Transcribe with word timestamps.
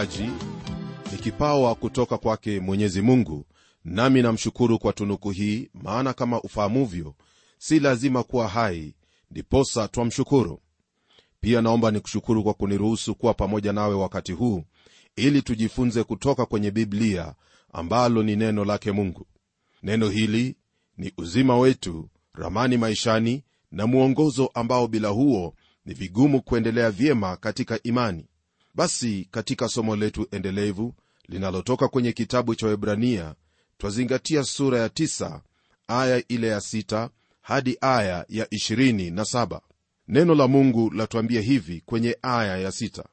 Msikilizaji 0.00 0.44
ni 1.12 1.18
kipawa 1.18 1.74
kutoka 1.74 2.18
kwake 2.18 2.60
mwenyezi 2.60 3.02
mungu. 3.02 3.46
Nami 3.84 4.22
namshukuru 4.22 4.78
kwa 4.78 4.92
tunuku 4.92 5.30
hii 5.30 5.70
maana 5.74 6.12
kama 6.12 6.40
ufahamuvyo 6.40 7.14
si 7.58 7.80
lazima 7.80 8.22
kuwa 8.22 8.48
hai 8.48 8.94
ndiposa 9.30 9.88
twamshukuru. 9.88 10.60
Pia 11.40 11.62
naomba 11.62 11.90
nikushukuru 11.90 12.42
kwa 12.42 12.54
kuniruhusu 12.54 13.14
kuwa 13.14 13.34
pamoja 13.34 13.72
nawe 13.72 13.94
wakati 13.94 14.32
huu 14.32 14.64
ili 15.16 15.42
tujifunze 15.42 16.04
kutoka 16.04 16.46
kwenye 16.46 16.70
biblia 16.70 17.34
ambalo 17.72 18.22
ni 18.22 18.36
neno 18.36 18.64
lake 18.64 18.92
mungu. 18.92 19.26
Neno 19.82 20.08
hili 20.08 20.56
ni 20.96 21.12
uzima 21.16 21.58
wetu 21.58 22.08
ramani 22.34 22.76
maishani 22.76 23.44
na 23.70 23.86
mwongozo 23.86 24.50
ambao 24.54 24.88
bila 24.88 25.08
huo 25.08 25.54
ni 25.84 25.94
vigumu 25.94 26.42
kuendelea 26.42 26.90
vyema 26.90 27.36
katika 27.36 27.82
imani 27.82 28.29
basi 28.80 29.28
katika 29.30 29.68
somo 29.68 29.96
letu 29.96 30.26
endelevu 30.30 30.94
linalotoka 31.28 31.88
kwenye 31.88 32.12
kitabu 32.12 32.54
cha 32.54 32.66
webrania 32.66 33.34
twazingatia 33.78 34.44
sura 34.44 34.78
ya 34.78 34.88
9 34.88 35.40
aya 35.88 36.22
ile 36.28 36.46
ya 36.46 36.58
6 36.58 37.08
hadi 37.42 37.78
aya 37.80 38.24
ya 38.28 38.44
27 38.44 39.60
neno 40.08 40.34
la 40.34 40.48
mungu 40.48 40.90
latuambia 40.90 41.40
hivi 41.40 41.82
kwenye 41.86 42.16
aya 42.22 42.58
ya 42.58 42.68
6 42.70 43.04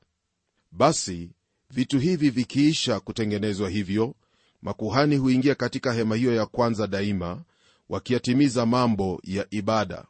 basi 0.71 1.29
vitu 1.69 1.99
hivi 1.99 2.29
vikiisha 2.29 2.99
kutengenezwa 2.99 3.69
hivyo 3.69 4.15
makuhani 4.61 5.17
huingia 5.17 5.55
katika 5.55 5.93
hema 5.93 6.15
hiyo 6.15 6.35
ya 6.35 6.45
kwanza 6.45 6.87
daima 6.87 7.41
wakiyatimiza 7.89 8.65
mambo 8.65 9.21
ya 9.23 9.47
ibada. 9.49 10.05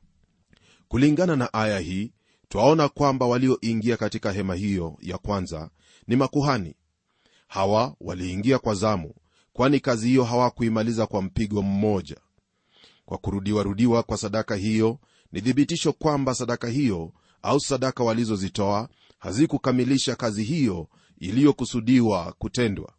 Kulingana 0.88 1.36
na 1.36 1.54
aya 1.54 1.80
hii 1.80 2.12
twaona 2.50 2.90
kwamba 2.90 3.26
walioingia 3.26 3.98
katika 3.98 4.32
hema 4.32 4.56
hiyo 4.56 4.98
ya 5.02 5.18
kwanza 5.18 5.70
ni 6.08 6.16
makuhani. 6.16 6.76
Hawa 7.48 7.96
waliingia 8.02 8.60
kwa 8.60 8.76
zamu 8.76 9.14
kwani 9.54 9.80
kazi 9.80 10.08
hiyo 10.08 10.24
hawakuimaliza 10.24 11.06
kwa 11.08 11.22
mpigo 11.22 11.62
mmoja. 11.62 12.18
Kwa 13.06 13.18
kurudiwarudiwa 13.18 14.04
kwa 14.04 14.18
sadaka 14.18 14.56
hiyo 14.56 15.00
ni 15.32 15.42
thibitisho 15.42 15.94
kwamba 15.94 16.34
sadaka 16.36 16.68
hiyo 16.68 17.14
au 17.42 17.60
sadaka 17.60 18.04
walizozitoa 18.04 18.90
hazikukamilisha 19.20 20.16
kazi 20.16 20.44
hiyo 20.44 20.88
iliyokusudiwa 21.20 22.34
kutendwa. 22.40 22.94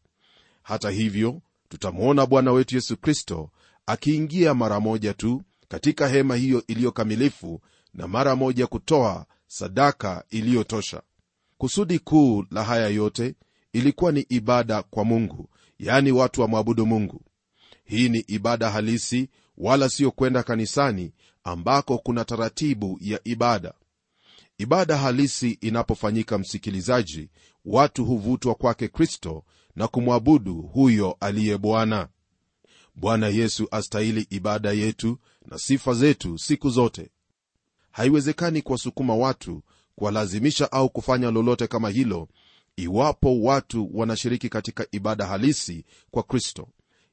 Hata 0.62 0.90
hivyo 0.90 1.40
tutamwona 1.68 2.26
bwana 2.26 2.52
wetu 2.52 2.74
yesu 2.74 2.96
kristo 2.96 3.50
akiingia 3.86 4.54
mara 4.54 4.80
moja 4.80 5.14
tu 5.14 5.42
katika 5.68 6.08
hema 6.08 6.36
hiyo 6.36 6.62
iliyokamilifu 6.66 7.60
na 7.94 8.08
mara 8.08 8.36
moja 8.36 8.66
kutoa 8.66 9.26
sadaka 9.48 10.24
iliyotosha. 10.30 11.02
Kusudi 11.58 11.98
kuu 11.98 12.44
la 12.50 12.64
haya 12.64 12.88
yote 12.88 13.34
ilikuwa 13.72 14.12
ni 14.12 14.20
ibada 14.20 14.82
kwa 14.82 15.04
mungu 15.04 15.48
yaani 15.78 16.12
watu 16.12 16.40
wamwabudu 16.40 16.86
mungu. 16.86 17.22
Hii 17.84 18.08
ni 18.08 18.18
ibada 18.18 18.70
halisi 18.70 19.28
wala 19.56 19.88
siyo 19.88 20.10
kwenda 20.10 20.42
kanisani 20.42 21.12
ambako 21.44 21.98
kuna 21.98 22.24
taratibu 22.24 22.98
ya 23.00 23.20
ibada. 23.24 23.74
Ibada 24.58 24.96
halisi 24.96 25.50
inapofanyika 25.50 26.38
msikilizaji 26.38 27.28
watu 27.64 28.04
huvutwa 28.04 28.54
kwake 28.54 28.88
kristo 28.88 29.44
na 29.76 29.88
kumwabudu 29.88 30.54
huyo 30.62 31.16
aliye 31.20 31.58
bwana. 31.58 32.08
Bwana 32.94 33.28
yesu 33.28 33.68
astahili 33.70 34.26
ibada 34.30 34.72
yetu 34.72 35.18
na 35.46 35.58
sifa 35.58 35.94
zetu 35.94 36.38
siku 36.38 36.70
zote 36.70 37.10
haiwezekani 37.98 38.62
kuwasukuma 38.62 39.14
watu 39.16 39.62
kuwalazimisha 39.96 40.72
au 40.72 40.88
kufanya 40.90 41.30
lolote 41.30 41.66
kama 41.66 41.90
hilo 41.90 42.28
iwapo 42.76 43.40
watu 43.42 43.90
wanashiriki 43.94 44.48
katika 44.48 44.86
ibada 44.92 45.26
halisi 45.26 45.84
kwa 46.10 46.22
kristo. 46.22 46.68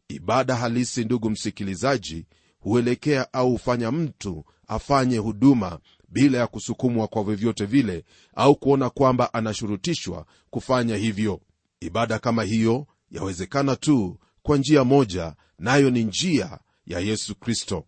Ibada 0.07 0.56
halisi 0.56 1.03
ndugu 1.06 1.29
msikilizaji 1.29 2.25
huelekea 2.59 3.34
au 3.34 3.51
hufanya 3.51 3.91
mtu 3.91 4.46
afanye 4.68 5.18
huduma 5.18 5.79
bila 6.09 6.38
ya 6.38 6.47
kusukumwa 6.47 7.07
kwa 7.07 7.23
vyovyote 7.23 7.66
vile 7.66 8.06
au 8.35 8.56
kuona 8.56 8.90
kwamba 8.90 9.34
anashurutishwa 9.34 10.25
kufanya 10.50 10.96
hivyo. 10.96 11.41
Ibada 11.79 12.19
kama 12.19 12.44
hiyo 12.44 12.88
yawezekana 13.12 13.75
tu 13.75 14.17
kwa 14.44 14.57
njia 14.57 14.84
moja 14.84 15.35
nayo 15.59 15.90
ni 15.90 16.03
njia 16.03 16.59
ya 16.88 17.00
yesu 17.00 17.35
kristo. 17.35 17.85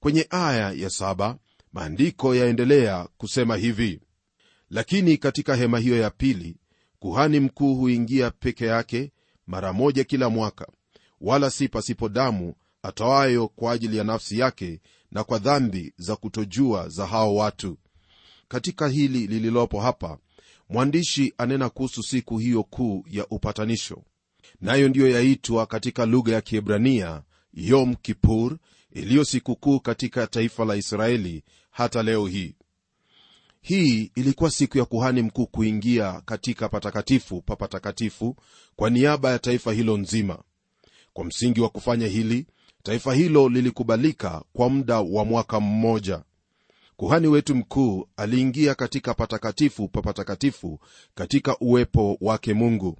Kwenye 0.00 0.26
aya 0.30 0.72
ya 0.72 0.90
maandiko 1.76 2.34
yaendelea 2.34 3.08
kusema 3.18 3.56
hivi. 3.56 4.00
Lakini 4.70 5.16
katika 5.16 5.56
hema 5.56 5.78
hiyo 5.78 5.98
ya 5.98 6.10
pili 6.10 6.56
kuhani 6.98 7.40
mkuu 7.40 7.74
huingia 7.74 8.30
peke 8.30 8.66
yake 8.66 9.12
mara 9.46 9.72
moja 9.72 10.04
kila 10.04 10.30
mwaka. 10.30 10.66
Wala 11.20 11.50
si 11.50 11.68
pasipo 11.68 12.08
damu 12.08 12.54
atoayo 12.82 13.48
kwa 13.48 13.72
ajili 13.72 13.96
ya 13.96 14.04
nafsi 14.04 14.38
yake 14.38 14.80
na 15.10 15.24
kwa 15.24 15.38
dhambi 15.38 15.92
za 15.96 16.16
kutojua 16.16 16.88
za 16.88 17.06
hao 17.06 17.34
watu. 17.36 17.78
Katika 18.48 18.88
hili 18.88 19.26
lililopo 19.26 19.80
hapa 19.80 20.18
mwandishi 20.68 21.34
anena 21.38 21.68
kuhusu 21.68 22.02
siku 22.02 22.38
hiyo 22.38 22.62
kuu 22.62 23.04
ya 23.10 23.26
upatanisho. 23.26 24.02
Nayo 24.60 24.88
ndiyo 24.88 25.10
yaitwa 25.10 25.66
katika 25.66 26.06
lugha 26.06 26.32
ya 26.32 26.40
kiebrania 26.40 27.22
yom 27.54 27.94
kipur 27.94 28.58
iliyo 28.96 29.24
sikukuu 29.24 29.80
katika 29.80 30.26
taifa 30.26 30.64
la 30.64 30.76
israeli 30.76 31.44
hata 31.70 32.02
leo 32.02 32.26
hii. 32.26 32.54
Hii 33.60 34.10
ilikuwa 34.14 34.50
siku 34.50 34.78
ya 34.78 34.84
kuhani 34.84 35.22
mkuu 35.22 35.46
kuingia 35.46 36.20
katika 36.24 36.68
patakatifu 36.68 37.42
pa 37.42 37.56
patakatifu 37.56 38.36
kwa 38.76 38.90
niaba 38.90 39.30
ya 39.30 39.38
taifa 39.38 39.72
hilo 39.72 39.96
nzima. 39.96 40.42
Kwa 41.12 41.24
msingi 41.24 41.60
wa 41.60 41.68
kufanya 41.68 42.06
hili 42.06 42.46
taifa 42.82 43.14
hilo 43.14 43.48
lilikubalika 43.48 44.44
kwa 44.52 44.68
muda 44.68 45.00
wa 45.00 45.24
mwaka 45.24 45.60
mmoja. 45.60 46.22
Kuhani 46.96 47.26
wetu 47.26 47.54
mkuu 47.54 48.08
aliingia 48.16 48.74
katika 48.74 49.14
patakatifu 49.14 49.88
pa 49.88 50.02
patakatifu 50.02 50.80
katika 51.14 51.58
uwepo 51.58 52.16
wake 52.20 52.54
mungu. 52.54 52.98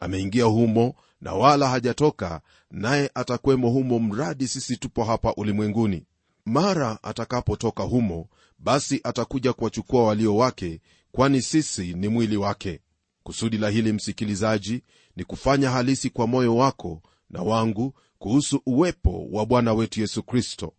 Ameingia 0.00 0.44
humo 0.44 0.94
na 1.20 1.32
wala 1.34 1.68
hajatoka 1.68 2.40
naye 2.70 3.10
atakwemo 3.14 3.70
humo 3.70 3.98
mradi 3.98 4.48
sisi 4.48 4.76
tupo 4.76 5.04
hapa 5.04 5.34
ulimwenguni. 5.34 6.06
Mara 6.46 6.98
atakapotoka 7.02 7.82
humo 7.82 8.28
basi 8.58 9.00
atakuja 9.04 9.52
kuwachukua 9.52 10.04
walio 10.04 10.36
wake 10.36 10.80
kwani 11.12 11.42
sisi 11.42 11.94
ni 11.94 12.08
mwili 12.08 12.36
wake. 12.36 12.80
Kusudi 13.22 13.58
la 13.58 13.70
hili 13.70 13.92
msikilizaji 13.92 14.82
ni 15.16 15.24
kufanya 15.24 15.70
halisi 15.70 16.10
kwa 16.10 16.26
moyo 16.26 16.56
wako 16.56 17.02
na 17.30 17.42
wangu 17.42 17.94
kuhusu 18.18 18.62
uwepo 18.66 19.26
wa 19.32 19.46
bwana 19.46 19.72
wetu 19.74 20.00
yesu 20.00 20.22
kristo. 20.22 20.72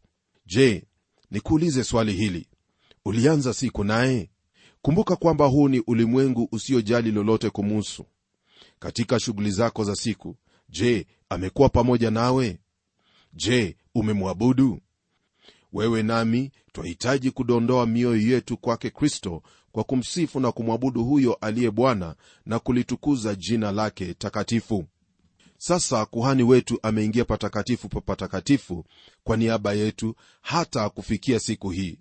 Je 0.45 0.83
nikuulize 1.31 1.83
swali 1.83 2.13
hili. 2.13 2.47
Ulianza 3.05 3.53
siku 3.53 3.83
naye? 3.83 4.29
Kumbuka 4.81 5.15
kwamba 5.15 5.45
huu 5.45 5.69
ni 5.69 5.79
ulimwengu 5.79 6.47
usiojali 6.51 7.11
lolote 7.11 7.49
kumuhusu 7.49 8.05
katika 8.79 9.19
shughuli 9.19 9.51
zako 9.51 9.83
za 9.83 9.95
siku 9.95 10.35
je 10.69 11.07
amekuwa 11.29 11.69
pamoja 11.69 12.11
nawe? 12.11 12.59
Je 13.33 13.77
umemwabudu? 13.95 14.81
Wewe 15.73 16.03
nami 16.03 16.51
twahitaji 16.71 17.31
kudondoa 17.31 17.85
mioyo 17.85 18.21
yetu 18.31 18.57
kwake 18.57 18.89
kristo 18.89 19.43
kwa 19.71 19.83
kumsifu 19.83 20.39
na 20.39 20.51
kumwabudu 20.51 21.03
huyo 21.05 21.33
aliye 21.33 21.71
bwana 21.71 22.15
na 22.45 22.59
kulitukuza 22.59 23.35
jina 23.35 23.71
lake 23.71 24.13
takatifu. 24.13 24.85
Sasa 25.57 26.05
kuhani 26.05 26.43
wetu 26.43 26.79
ameingia 26.83 27.25
patakatifu 27.25 27.89
pa 27.89 28.01
patakatifu 28.01 28.85
kwa 29.23 29.37
niaba 29.37 29.73
yetu 29.73 30.15
hata 30.41 30.89
kufikia 30.89 31.39
siku 31.39 31.69
hii. 31.69 31.99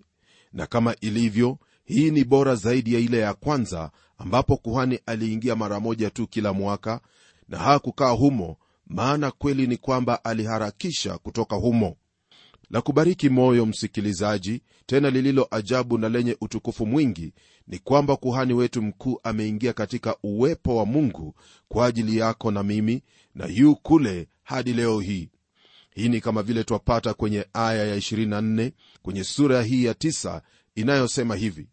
Na 0.53 0.67
kama 0.67 0.95
ilivyo 1.01 1.57
hii 1.89 2.11
ni 2.11 2.23
bora 2.23 2.55
zaidi 2.55 2.93
ya 2.93 2.99
ile 2.99 3.17
ya 3.19 3.33
kwanza 3.33 3.91
ambapo 4.17 4.57
kuhani 4.57 4.99
aliingia 5.05 5.55
mara 5.55 5.79
moja 5.79 6.09
tu 6.09 6.27
kila 6.27 6.53
mwaka 6.53 7.01
na 7.47 7.57
hakukaa 7.57 8.09
humo 8.09 8.57
maana 8.87 9.31
kweli 9.31 9.67
ni 9.67 9.77
kwamba 9.77 10.23
aliharakisha 10.25 11.17
kutoka 11.17 11.55
humo. 11.55 11.97
La 12.69 12.81
kubariki 12.81 13.29
moyo 13.29 13.65
msikilizaji 13.65 14.61
tena 14.85 15.09
lililo 15.09 15.47
ajabu 15.51 15.97
na 15.97 16.09
lenye 16.09 16.37
utukufu 16.41 16.85
mwingi 16.85 17.33
ni 17.67 17.79
kwamba 17.79 18.15
kuhani 18.15 18.53
wetu 18.53 18.81
mkuu 18.81 19.19
ameingia 19.23 19.73
katika 19.73 20.15
uwepo 20.23 20.75
wa 20.75 20.85
mungu 20.85 21.35
kwa 21.67 21.85
ajili 21.85 22.17
yako 22.17 22.51
na 22.51 22.63
mimi 22.63 23.03
na 23.35 23.45
yu 23.45 23.75
kule 23.75 24.27
hadi 24.43 24.73
leo 24.73 24.99
hii. 24.99 25.29
Hii 25.95 26.09
ni 26.09 26.21
kama 26.21 26.43
vile 26.43 26.63
twapata 26.63 27.13
kwenye 27.13 27.45
aya 27.53 27.85
ya 27.85 27.97
24 27.97 28.71
kwenye 29.01 29.23
sura 29.23 29.63
hii 29.63 29.83
ya 29.85 29.93
9 29.93 30.41
inayosema 30.75 31.35
hivi 31.35 31.67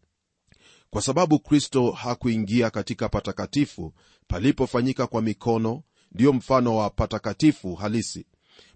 kwa 0.96 1.02
sababu 1.02 1.38
kristo 1.38 1.90
hakuingia 1.90 2.70
katika 2.70 3.08
patakatifu 3.08 3.93
palipofanyika 4.28 5.06
kwa 5.06 5.22
mikono 5.22 5.82
ndiyo 6.12 6.32
mfano 6.32 6.76
wa 6.76 6.90
patakatifu 6.90 7.75
halisi. 7.75 8.26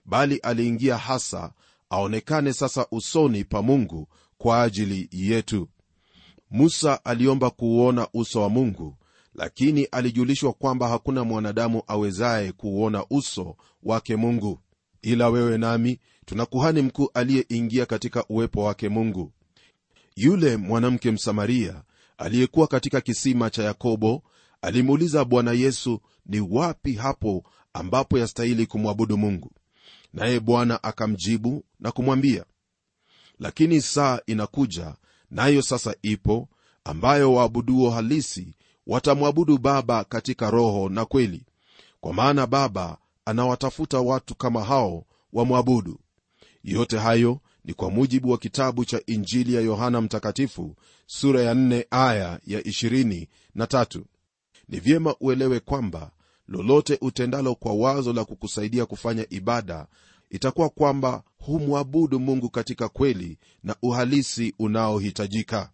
Bali 0.04 0.36
aliingia 0.36 0.96
hasa 0.98 1.52
aonekane 1.90 2.52
sasa 2.52 2.86
usoni 2.90 3.44
pa 3.44 3.62
mungu 3.62 4.08
kwa 4.38 4.62
ajili 4.62 5.08
yetu. 5.12 5.68
Musa 6.50 7.04
aliomba 7.04 7.50
kuuona 7.50 8.08
uso 8.14 8.42
wa 8.42 8.48
mungu 8.48 8.96
lakini 9.34 9.84
alijulishwa 9.84 10.52
kwamba 10.52 10.88
hakuna 10.88 11.24
mwanadamu 11.24 11.82
awezaye 11.86 12.52
kuuona 12.52 13.04
uso 13.10 13.56
wake 13.82 14.16
mungu. 14.16 14.60
Ila 15.02 15.28
wewe 15.28 15.58
nami 15.58 15.98
tuna 16.26 16.46
kuhani 16.46 16.82
mkuu 16.82 17.10
aliyeingia 17.14 17.86
katika 17.86 18.24
uwepo 18.28 18.64
wake 18.64 18.88
mungu. 18.88 19.32
Yule 20.16 20.56
mwanamke 20.56 21.10
msamaria 21.10 21.82
aliyekuwa 22.20 22.66
katika 22.66 23.00
kisima 23.00 23.50
cha 23.50 23.62
yakobo 23.64 24.22
alimuuliza 24.62 25.24
bwana 25.24 25.52
yesu 25.52 26.00
ni 26.26 26.40
wapi 26.40 26.92
hapo 26.94 27.44
ambapo 27.72 28.18
yastahili 28.18 28.66
kumwabudu 28.66 29.18
mungu? 29.18 29.50
Naye 30.12 30.40
bwana 30.40 30.82
akamjibu 30.82 31.64
na 31.80 31.92
kumwambia 31.92 32.44
lakini 33.38 33.80
saa 33.80 34.18
inakuja 34.26 34.94
nayo 35.30 35.62
sasa 35.62 35.94
ipo 36.02 36.48
ambayo 36.84 37.34
waabuduo 37.34 37.90
halisi 37.90 38.54
watamwabudu 38.86 39.58
baba 39.58 40.04
katika 40.04 40.50
roho 40.50 40.88
na 40.88 41.04
kweli. 41.04 41.46
Kwa 42.00 42.14
maana 42.14 42.46
baba 42.46 42.98
anawatafuta 43.24 44.00
watu 44.00 44.34
kama 44.34 44.64
hao 44.64 45.04
wamwabudu. 45.32 46.00
Yote 46.64 46.98
hayo 46.98 47.40
ni 47.64 47.74
kwa 47.74 47.90
mujibu 47.90 48.30
wa 48.30 48.38
kitabu 48.38 48.84
cha 48.84 49.00
injili 49.06 49.54
ya 49.54 49.60
yohana 49.60 50.00
mtakatifu 50.00 50.76
sura 51.06 51.42
ya 51.42 51.54
4 51.54 51.84
aya 51.90 52.40
ya 52.46 52.60
23 52.60 54.02
ni 54.68 54.80
vyema 54.80 55.14
uelewe 55.20 55.60
kwamba 55.60 56.10
lolote 56.48 56.98
utendalo 57.00 57.54
kwa 57.54 57.74
wazo 57.74 58.12
la 58.12 58.24
kukusaidia 58.24 58.86
kufanya 58.86 59.26
ibada 59.30 59.86
itakuwa 60.30 60.68
kwamba 60.68 61.22
humwabudu 61.38 62.20
mungu 62.20 62.50
katika 62.50 62.88
kweli 62.88 63.38
na 63.64 63.76
uhalisi 63.82 64.54
unaohitajika. 64.58 65.70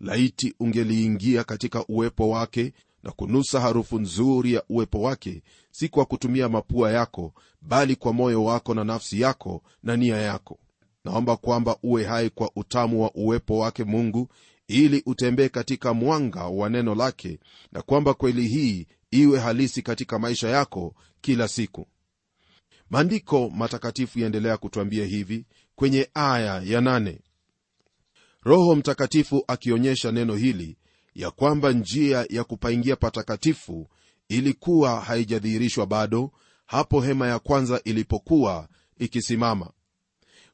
Laiti 0.00 0.54
ungeliingia 0.60 1.44
katika 1.44 1.86
uwepo 1.86 2.28
wake 2.28 2.72
na 3.02 3.12
kunusa 3.12 3.60
harufu 3.60 3.98
nzuri 3.98 4.52
ya 4.52 4.62
uwepo 4.68 5.00
wake 5.02 5.42
si 5.70 5.88
kwa 5.88 6.04
kutumia 6.04 6.48
mapua 6.48 6.92
yako 6.92 7.32
bali 7.62 7.96
kwa 7.96 8.12
moyo 8.12 8.44
wako 8.44 8.74
na 8.74 8.84
nafsi 8.84 9.20
yako 9.20 9.62
na 9.82 9.96
nia 9.96 10.16
yako 10.16 10.58
naomba 11.06 11.36
kwamba 11.36 11.76
uwe 11.82 12.04
hai 12.04 12.30
kwa 12.30 12.50
utamu 12.56 13.02
wa 13.02 13.10
uwepo 13.14 13.58
wake 13.58 13.84
mungu 13.84 14.28
ili 14.68 15.02
utembee 15.06 15.48
katika 15.48 15.94
mwanga 15.94 16.44
wa 16.44 16.68
neno 16.70 16.94
lake 16.94 17.38
na 17.72 17.82
kwamba 17.82 18.14
kweli 18.14 18.48
hii 18.48 18.86
iwe 19.10 19.38
halisi 19.40 19.82
katika 19.82 20.18
maisha 20.18 20.48
yako 20.48 20.94
kila 21.20 21.48
siku. 21.48 21.86
Maandiko 22.90 23.50
matakatifu 23.50 24.18
yaendelea 24.18 24.56
kutwambia 24.56 25.04
hivi 25.04 25.44
kwenye 25.74 26.08
aya 26.14 26.62
ya 26.64 26.80
nane. 26.80 27.20
Roho 28.42 28.74
mtakatifu 28.76 29.44
akionyesha 29.48 30.12
neno 30.12 30.36
hili 30.36 30.76
ya 31.14 31.30
kwamba 31.30 31.72
njia 31.72 32.26
ya 32.30 32.44
kupaingia 32.44 32.96
patakatifu 32.96 33.88
ilikuwa 34.28 35.00
haijadhihirishwa 35.00 35.86
bado 35.86 36.30
hapo 36.66 37.00
hema 37.00 37.26
ya 37.28 37.38
kwanza 37.38 37.80
ilipokuwa 37.84 38.68
ikisimama 38.98 39.70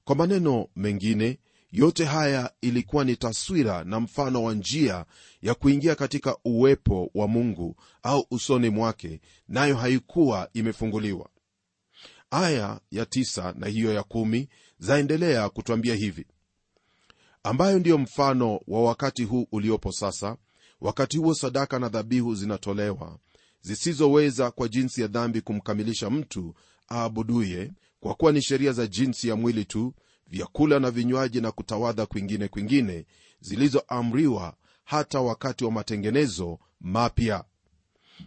kwa 0.05 0.17
maneno 0.17 0.69
mengine 0.77 1.39
yote 1.73 2.05
haya 2.05 2.53
ilikuwa 2.61 3.05
ni 3.05 3.17
taswira 3.17 3.85
na 3.85 4.01
mfano 4.01 4.43
wa 4.43 4.55
njia 4.55 5.05
ya 5.43 5.55
kuingia 5.55 5.95
katika 5.95 6.37
uwepo 6.45 7.11
wa 7.15 7.29
mungu 7.29 7.77
au 8.03 8.27
usoni 8.31 8.71
mwake 8.71 9.21
nayo 9.49 9.77
haikuwa 9.77 10.49
imefunguliwa. 10.55 11.29
Aya 12.31 12.81
ya 12.91 13.07
tisa 13.07 13.55
na 13.59 13.67
hiyo 13.67 13.95
ya 13.95 14.03
kumi 14.03 14.49
zaendelea 14.79 15.49
kutwambia 15.49 15.95
hivi. 15.95 16.27
Ambayo 17.43 17.79
ndiyo 17.79 17.99
mfano 17.99 18.61
wa 18.69 18.83
wakati 18.83 19.25
huu 19.25 19.47
uliopo 19.53 19.93
sasa 19.93 20.37
wakati 20.81 21.19
huo 21.19 21.35
sadaka 21.35 21.79
na 21.79 21.89
dhabihu 21.89 22.35
zinatolewa 22.35 23.19
zisizoweza 23.63 24.51
kwa 24.51 24.69
jinsi 24.69 25.01
ya 25.01 25.07
dhambi 25.07 25.41
kumkamilisha 25.41 26.11
mtu 26.11 26.55
aabuduye 26.91 27.73
kwa 28.01 28.15
kuwa 28.15 28.33
ni 28.33 28.43
sheria 28.43 28.73
za 28.73 28.87
jinsi 28.87 29.29
ya 29.29 29.37
mwili 29.37 29.65
tu 29.65 29.95
vyakula 30.27 30.81
na 30.81 30.91
vinywaji 30.91 31.41
na 31.41 31.53
kutawadha 31.53 32.07
kwingine 32.07 32.49
kwingine 32.49 33.07
zilizoamriwa 33.41 34.55
hata 34.85 35.21
wakati 35.21 35.65
wa 35.65 35.71
matengenezo 35.71 36.59
mapya. 36.81 37.45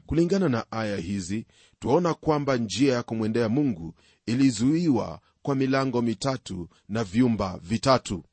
Kulingana 0.06 0.50
na 0.50 0.72
aya 0.72 0.98
hizi 0.98 1.46
twaona 1.80 2.14
kwamba 2.14 2.58
njia 2.58 2.94
ya 2.94 3.04
kumwendea 3.04 3.50
mungu 3.50 3.94
ilizuiwa 4.26 5.20
kwa 5.42 5.56
milango 5.56 6.02
mitatu 6.02 6.70
na 6.90 7.04
vyumba 7.04 7.60
vitatu. 7.64 8.24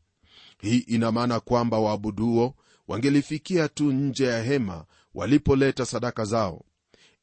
Hii 0.60 0.78
ina 0.78 1.12
maana 1.12 1.40
kwamba 1.40 1.78
waabuduo 1.78 2.54
wangelifikia 2.88 3.68
tu 3.68 3.92
nje 3.92 4.24
ya 4.24 4.42
hema 4.42 4.84
walipoleta 5.14 5.86
sadaka 5.86 6.24
zao 6.24 6.64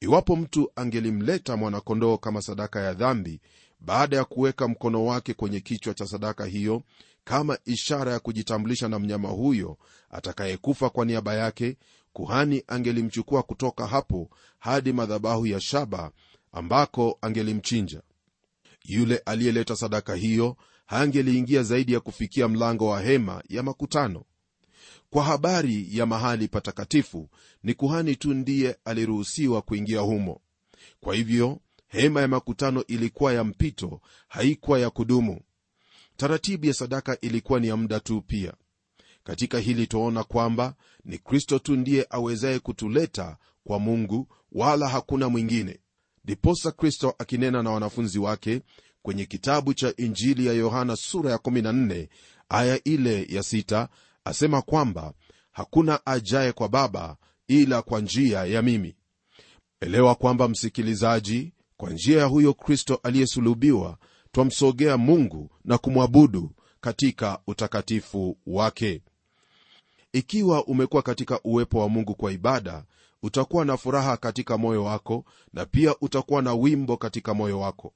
iwapo 0.02 0.36
mtu 0.36 0.72
angelimleta 0.76 1.58
mwanakondoo 1.58 2.18
kama 2.18 2.42
sadaka 2.42 2.80
ya 2.80 2.94
dhambi 2.94 3.42
baada 3.80 4.18
ya 4.18 4.26
kuweka 4.26 4.68
mkono 4.68 5.06
wake 5.06 5.34
kwenye 5.34 5.60
kichwa 5.60 5.94
cha 5.94 6.06
sadaka 6.08 6.46
hiyo 6.46 6.84
kama 7.24 7.58
ishara 7.66 8.12
ya 8.14 8.20
kujitambulisha 8.20 8.88
na 8.90 9.00
mnyama 9.00 9.30
huyo 9.30 9.78
atakayekufa 10.10 10.90
kwa 10.90 11.06
niaba 11.06 11.34
yake 11.34 11.78
kuhani 12.14 12.64
angelimchukua 12.68 13.44
kutoka 13.44 13.88
hapo 13.88 14.30
hadi 14.60 14.94
madhabahu 14.94 15.48
ya 15.48 15.60
shaba 15.62 16.12
ambako 16.52 17.18
angelimchinja. 17.22 18.02
Yule 18.86 19.18
aliyeleta 19.18 19.76
sadaka 19.76 20.16
hiyo 20.16 20.58
hangeliingia 20.86 21.64
zaidi 21.64 21.94
ya 21.94 22.00
kufikia 22.00 22.48
mlango 22.48 22.88
wa 22.88 23.02
hema 23.02 23.44
ya 23.50 23.64
makutano 23.64 24.24
kwa 25.10 25.24
habari 25.24 25.88
ya 25.92 26.06
mahali 26.06 26.48
patakatifu 26.48 27.30
ni 27.64 27.74
kuhani 27.74 28.16
tu 28.16 28.34
ndiye 28.34 28.78
aliruhusiwa 28.86 29.62
kuingia 29.62 30.00
humo. 30.00 30.42
Kwa 31.00 31.16
hivyo 31.16 31.60
hema 31.88 32.22
ya 32.22 32.28
makutano 32.28 32.84
ilikuwa 32.88 33.34
ya 33.34 33.44
mpito 33.44 34.02
haikuwa 34.28 34.80
ya 34.80 34.90
kudumu. 34.90 35.42
Taratibu 36.18 36.66
ya 36.66 36.74
sadaka 36.74 37.20
ilikuwa 37.22 37.60
ni 37.60 37.68
ya 37.68 37.78
muda 37.78 38.00
tu 38.00 38.22
pia. 38.22 38.54
Katika 39.24 39.60
hili 39.60 39.88
twaona 39.88 40.24
kwamba 40.24 40.76
ni 41.06 41.18
kristo 41.18 41.60
tu 41.60 41.76
ndiye 41.76 42.08
awezaye 42.10 42.60
kutuleta 42.60 43.38
kwa 43.64 43.80
mungu 43.80 44.28
wala 44.52 44.90
hakuna 44.90 45.30
mwingine. 45.30 45.80
Ndiposa 46.24 46.72
kristo 46.72 47.16
akinena 47.20 47.64
na 47.64 47.72
wanafunzi 47.72 48.20
wake 48.20 48.62
kwenye 49.02 49.26
kitabu 49.26 49.74
cha 49.74 49.94
injili 49.98 50.46
ya 50.46 50.54
yohana 50.54 50.96
sura 50.96 51.32
ya 51.32 51.38
14 51.38 52.08
aya 52.50 52.84
ile 52.84 53.18
ya 53.30 53.42
6 53.42 53.88
asema 54.26 54.62
kwamba 54.62 55.14
hakuna 55.52 56.06
ajaye 56.06 56.52
kwa 56.52 56.70
baba 56.70 57.18
ila 57.48 57.82
kwa 57.82 58.02
njia 58.02 58.46
ya 58.46 58.62
mimi. 58.62 58.96
Elewa 59.82 60.16
kwamba 60.16 60.48
msikilizaji 60.48 61.54
kwa 61.78 61.90
njia 61.90 62.20
ya 62.20 62.26
huyo 62.26 62.54
kristo 62.54 63.00
aliyesulubiwa 63.04 63.98
twamsogea 64.32 64.98
mungu 64.98 65.52
na 65.64 65.78
kumwabudu 65.78 66.52
katika 66.82 67.40
utakatifu 67.48 68.38
wake. 68.48 69.02
Ikiwa 70.14 70.66
umekuwa 70.66 71.02
katika 71.02 71.40
uwepo 71.44 71.80
wa 71.80 71.90
mungu 71.90 72.16
kwa 72.16 72.32
ibada 72.32 72.84
utakuwa 73.24 73.66
na 73.66 73.78
furaha 73.78 74.18
katika 74.18 74.58
moyo 74.58 74.84
wako 74.84 75.26
na 75.54 75.66
pia 75.66 75.96
utakuwa 76.02 76.42
na 76.42 76.54
wimbo 76.54 76.98
katika 76.98 77.34
moyo 77.34 77.60
wako. 77.60 77.94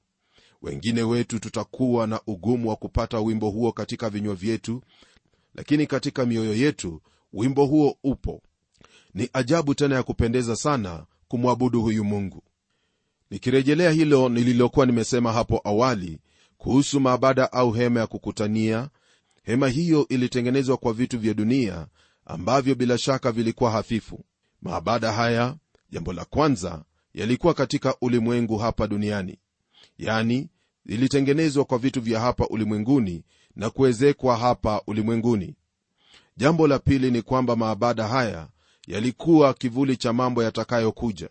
Wengine 0.62 1.02
wetu 1.02 1.38
tutakuwa 1.38 2.06
na 2.06 2.20
ugumu 2.26 2.68
wa 2.68 2.76
kupata 2.76 3.20
wimbo 3.20 3.50
huo 3.50 3.72
katika 3.72 4.10
vinywa 4.10 4.34
vyetu 4.34 4.82
lakini 5.54 5.86
katika 5.86 6.26
mioyo 6.26 6.54
yetu 6.54 7.02
wimbo 7.32 7.66
huo 7.66 7.96
upo. 8.04 8.42
Ni 9.14 9.28
ajabu 9.32 9.74
tena 9.74 9.94
ya 9.96 10.02
kupendeza 10.02 10.56
sana 10.56 11.06
kumwabudu 11.28 11.82
huyu 11.82 12.04
mungu. 12.04 12.42
Nikirejelea 13.30 13.90
hilo 13.90 14.28
nililokuwa 14.28 14.86
nimesema 14.86 15.32
hapo 15.32 15.60
awali 15.64 16.18
kuhusu 16.58 17.00
maabada 17.00 17.52
au 17.52 17.72
hema 17.72 18.00
ya 18.00 18.06
kukutania 18.06 18.88
hema 19.42 19.68
hiyo 19.68 20.06
ilitengenezwa 20.08 20.76
kwa 20.76 20.92
vitu 20.92 21.18
vya 21.18 21.34
dunia 21.34 21.86
ambavyo 22.26 22.74
bila 22.74 22.98
shaka 22.98 23.32
vilikuwa 23.32 23.70
hafifu. 23.70 24.24
Maabada 24.62 25.12
haya 25.12 25.56
jambo 25.90 26.12
la 26.12 26.24
kwanza 26.24 26.84
yalikuwa 27.14 27.54
katika 27.54 27.96
ulimwengu 28.00 28.58
hapa 28.58 28.86
duniani. 28.86 29.38
Yani 29.98 30.48
ilitengenezwa 30.86 31.64
kwa 31.64 31.78
vitu 31.78 32.00
vya 32.00 32.20
hapa 32.20 32.46
ulimwenguni 32.48 33.24
na 33.56 33.70
kuwezekwa 33.70 34.36
hapa 34.36 34.82
ulimwenguni. 34.86 35.54
Jambo 36.36 36.66
la 36.68 36.78
pili 36.78 37.10
ni 37.10 37.22
kwamba 37.22 37.56
maabada 37.56 38.08
haya 38.08 38.48
yalikuwa 38.86 39.54
kivuli 39.54 39.96
cha 39.96 40.12
mambo 40.12 40.42
yatakayokuja. 40.42 41.28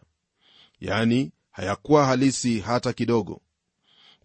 Yani 0.81 1.31
hayakuwa 1.51 2.05
halisi 2.05 2.59
hata 2.59 2.93
kidogo. 2.93 3.41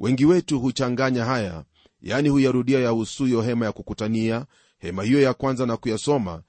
Wengi 0.00 0.24
wetu 0.24 0.60
huchanganya 0.60 1.24
haya 1.24 1.64
yani 2.02 2.28
huyarudia 2.28 2.80
yahusuyo 2.80 3.42
hema 3.42 3.66
ya 3.66 3.72
kukutania 3.72 4.46
hema 4.78 5.02
hiyo 5.04 5.20
ya 5.20 5.34
kwanza 5.34 5.66
na 5.66 5.76
kuyasoma 5.76 6.42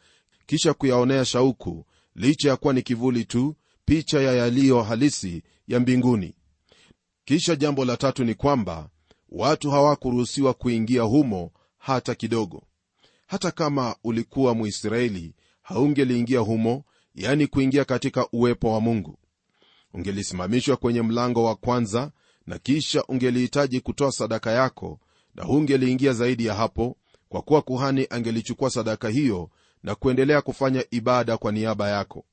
kisha 0.45 0.73
kuyaonea 0.73 1.25
shauku 1.25 1.85
licha 2.15 2.49
ya 2.49 2.57
kuwa 2.57 2.73
ni 2.73 2.81
kivuli 2.81 3.25
tu 3.25 3.55
picha 3.85 4.21
ya 4.21 4.33
yaliyo 4.33 4.81
halisi 4.83 5.43
ya 5.67 5.79
mbinguni. 5.79 6.35
Kisha 7.25 7.55
jambo 7.55 7.85
la 7.85 7.97
tatu 7.97 8.23
ni 8.23 8.33
kwamba 8.35 8.89
watu 9.31 9.71
hawakuruhusiwa 9.71 10.53
kuingia 10.53 11.01
humo 11.01 11.51
hata 11.77 12.15
kidogo. 12.15 12.63
Hata 13.27 13.51
kama 13.51 13.95
ulikuwa 14.03 14.55
muisraeli 14.55 15.33
haungeliingia 15.61 16.39
humo 16.39 16.83
yani 17.15 17.47
kuingia 17.47 17.85
katika 17.85 18.27
uwepo 18.31 18.73
wa 18.73 18.81
mungu. 18.81 19.17
Ungelisimamishwa 19.93 20.77
kwenye 20.77 21.01
mlango 21.01 21.43
wa 21.43 21.55
kwanza 21.55 22.11
na 22.47 22.59
kisha 22.59 23.03
ungelihitaji 23.03 23.79
kutoa 23.79 24.11
sadaka 24.11 24.51
yako 24.51 24.99
na 25.35 25.43
hungeliingia 25.43 26.13
zaidi 26.13 26.45
ya 26.45 26.53
hapo 26.55 26.97
kwa 27.29 27.41
kuwa 27.41 27.61
kuhani 27.61 28.07
angelichukua 28.09 28.69
sadaka 28.69 29.09
hiyo 29.09 29.49
na 29.83 29.95
kuendelea 29.95 30.41
kufanya 30.41 30.83
ibada 30.91 31.37
kwa 31.37 31.51
niaba 31.51 31.89
yako. 31.89 32.25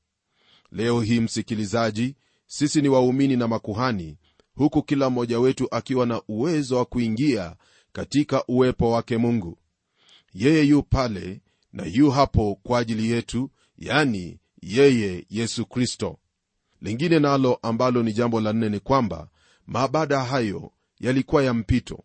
Leo 0.73 1.00
hii 1.00 1.21
msikilizaji 1.21 2.17
sisi 2.47 2.83
ni 2.83 2.88
waumini 2.88 3.37
na 3.37 3.49
makuhani 3.49 4.17
huku 4.57 4.83
kila 4.83 5.11
mmoja 5.11 5.39
wetu 5.41 5.69
akiwa 5.71 6.07
na 6.07 6.23
uwezo 6.29 6.77
wa 6.77 6.85
kuingia 6.85 7.57
katika 7.93 8.45
uwepo 8.49 8.91
wake 8.91 9.17
mungu. 9.17 9.59
Yeye 10.35 10.63
yu 10.65 10.83
pale 10.83 11.41
na 11.73 11.85
yu 11.87 12.11
hapo 12.11 12.59
kwa 12.63 12.79
ajili 12.79 13.11
yetu 13.11 13.51
yani 13.79 14.39
yeye 14.63 15.27
yesu 15.31 15.67
kristo. 15.67 16.19
Lingine 16.83 17.19
nalo 17.19 17.59
ambalo 17.63 18.03
ni 18.03 18.13
jambo 18.13 18.41
la 18.41 18.53
nne 18.53 18.69
ni 18.69 18.81
kwamba 18.81 19.29
maabada 19.67 20.25
hayo 20.25 20.73
yalikuwa 21.01 21.43
ya 21.45 21.55
mpito. 21.55 22.05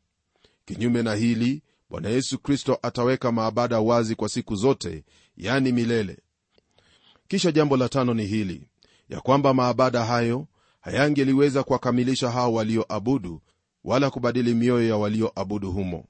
Kinyume 0.65 1.03
na 1.03 1.15
hili 1.15 1.61
bwana 1.89 2.09
yesu 2.09 2.39
kristo 2.39 2.79
ataweka 2.81 3.31
maabada 3.31 3.79
wazi 3.79 4.15
kwa 4.15 4.29
siku 4.29 4.55
zote 4.55 5.03
yani 5.37 5.71
milele. 5.71 6.17
Kisha 7.27 7.51
jambo 7.51 7.77
la 7.77 7.89
tano 7.89 8.13
ni 8.13 8.25
hili 8.25 8.67
ya 9.09 9.21
kwamba 9.21 9.53
maabada 9.53 10.05
hayo 10.05 10.47
hayangeliweza 10.81 11.63
kuwakamilisha 11.63 12.31
hao 12.31 12.53
walioabudu 12.53 13.41
wala 13.83 14.09
kubadili 14.09 14.53
mioyo 14.53 14.87
ya 14.87 14.97
walioabudu 14.97 15.71
humo. 15.71 16.05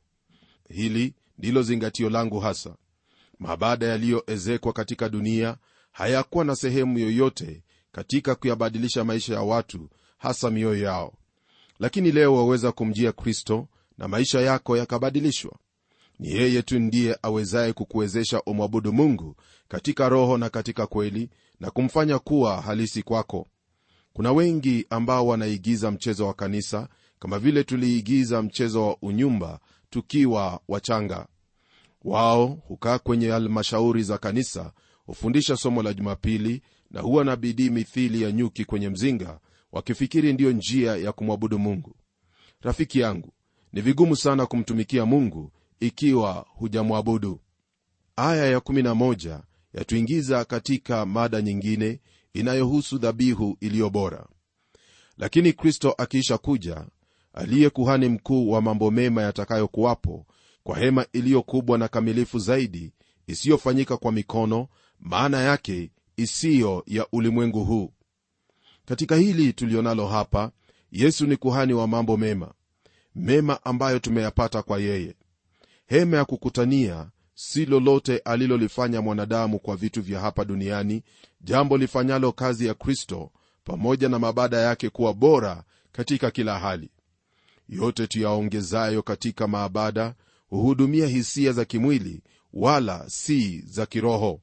Hili 0.70 1.14
ndilo 1.38 1.62
zingatio 1.64 2.10
langu 2.10 2.40
hasa. 2.40 2.76
Mabada 3.40 3.86
yaliyoezekwa 3.88 4.74
katika 4.74 5.10
dunia 5.10 5.58
hayakuwa 5.92 6.46
na 6.46 6.56
sehemu 6.56 7.00
yoyote 7.00 7.64
katika 7.92 8.36
kuyabadilisha 8.36 9.04
maisha 9.04 9.34
ya 9.34 9.42
watu 9.42 9.90
hasa 10.18 10.50
mioyo 10.50 10.84
yao. 10.84 11.14
Lakini 11.80 12.12
leo 12.12 12.36
waweza 12.36 12.72
kumjia 12.72 13.12
kristo 13.12 13.68
na 13.98 14.08
maisha 14.08 14.42
yako 14.42 14.78
yakabadilishwa. 14.78 15.52
Ni 16.20 16.30
yeye 16.32 16.62
tu 16.62 16.80
ndiye 16.80 17.18
awezaye 17.22 17.74
kukuwezesha 17.74 18.42
umwabudu 18.42 18.94
mungu 18.94 19.36
katika 19.68 20.10
roho 20.10 20.38
na 20.38 20.50
katika 20.50 20.88
kweli 20.88 21.30
na 21.60 21.72
kumfanya 21.72 22.20
kuwa 22.20 22.62
halisi 22.62 23.04
kwako 23.04 23.48
kuna 24.14 24.32
wengi 24.32 24.86
ambao 24.90 25.28
wanaigiza 25.28 25.92
mchezo 25.92 26.28
wa 26.28 26.34
kanisa 26.34 26.88
kama 27.20 27.40
vile 27.40 27.64
tuliigiza 27.64 28.42
mchezo 28.42 28.88
wa 28.88 28.98
unyumba 29.02 29.60
tukiwa 29.90 30.60
wachanga. 30.68 31.28
Wao 32.04 32.48
hukaa 32.68 33.00
kwenye 33.00 33.30
halmashauri 33.30 34.04
za 34.04 34.18
kanisa 34.18 34.74
hufundisha 35.06 35.58
somo 35.58 35.84
la 35.84 35.94
jumapili 35.94 36.62
na 36.92 37.02
huwa 37.02 37.24
na 37.26 37.36
bidii 37.36 37.70
mithili 37.70 38.22
ya 38.22 38.32
nyuki 38.32 38.66
kwenye 38.66 38.90
mzinga 38.90 39.40
wakifikiri 39.72 40.34
ndiyo 40.34 40.52
njia 40.52 40.96
ya 40.96 41.12
kumwabudu 41.12 41.60
mungu. 41.60 41.96
Rafiki 42.62 43.00
yangu 43.00 43.34
ni 43.74 43.82
vigumu 43.82 44.16
sana 44.16 44.46
kumtumikia 44.46 45.06
mungu 45.06 45.52
ikiwa 45.80 46.46
hujamwabudu. 46.50 47.40
Aya 48.16 48.58
ya11 48.60 49.40
yatuingiza 49.74 50.46
katika 50.46 51.06
mada 51.06 51.42
nyingine 51.42 52.00
inayohusu 52.34 52.98
dhabihu 52.98 53.58
iliyo 53.60 53.90
bora. 53.90 54.26
Lakini 55.18 55.54
kristo 55.54 55.96
akiisha 55.98 56.38
kuja 56.38 56.86
aliye 57.34 57.70
kuhani 57.70 58.10
mkuu 58.10 58.52
wa 58.52 58.62
mambo 58.62 58.92
mema 58.92 59.22
yatakayokuwapo 59.22 60.26
kwa 60.64 60.78
hema 60.80 61.06
iliyo 61.14 61.42
kubwa 61.42 61.78
na 61.78 61.88
kamilifu 61.88 62.40
zaidi 62.40 62.94
isiyofanyika 63.28 63.98
kwa 63.98 64.12
mikono 64.12 64.68
maana 65.00 65.42
yake 65.42 65.92
isiyo 66.18 66.84
ya 66.88 67.08
ulimwengu 67.12 67.64
huu. 67.64 67.94
Katika 68.86 69.16
hili 69.16 69.54
tulionalo 69.54 70.08
hapa 70.08 70.52
yesu 70.92 71.26
ni 71.28 71.38
kuhani 71.38 71.74
wa 71.74 71.88
mambo 71.88 72.18
mema 72.18 72.54
mema 73.16 73.66
ambayo 73.66 74.00
tumeyapata 74.00 74.62
kwa 74.64 74.80
yeye. 74.80 75.16
Hema 75.86 76.18
ya 76.18 76.26
kukutania 76.26 77.10
si 77.44 77.66
lolote 77.66 78.18
alilolifanya 78.18 79.02
mwanadamu 79.02 79.60
kwa 79.60 79.76
vitu 79.76 80.02
vya 80.02 80.20
hapa 80.20 80.46
duniani 80.46 81.04
jambo 81.42 81.78
lifanyalo 81.78 82.32
kazi 82.32 82.66
ya 82.66 82.74
kristo 82.74 83.32
pamoja 83.64 84.10
na 84.10 84.20
mabada 84.20 84.58
yake 84.58 84.90
kuwa 84.90 85.14
bora 85.14 85.64
katika 85.92 86.32
kila 86.32 86.60
hali. 86.60 86.90
Yote 87.70 88.08
tuyaongezayo 88.08 89.02
katika 89.04 89.48
maabada 89.48 90.16
huhudumia 90.50 91.08
hisia 91.08 91.52
za 91.52 91.66
kimwili 91.66 92.22
wala 92.54 93.10
si 93.10 93.62
za 93.62 93.86
kiroho. 93.86 94.42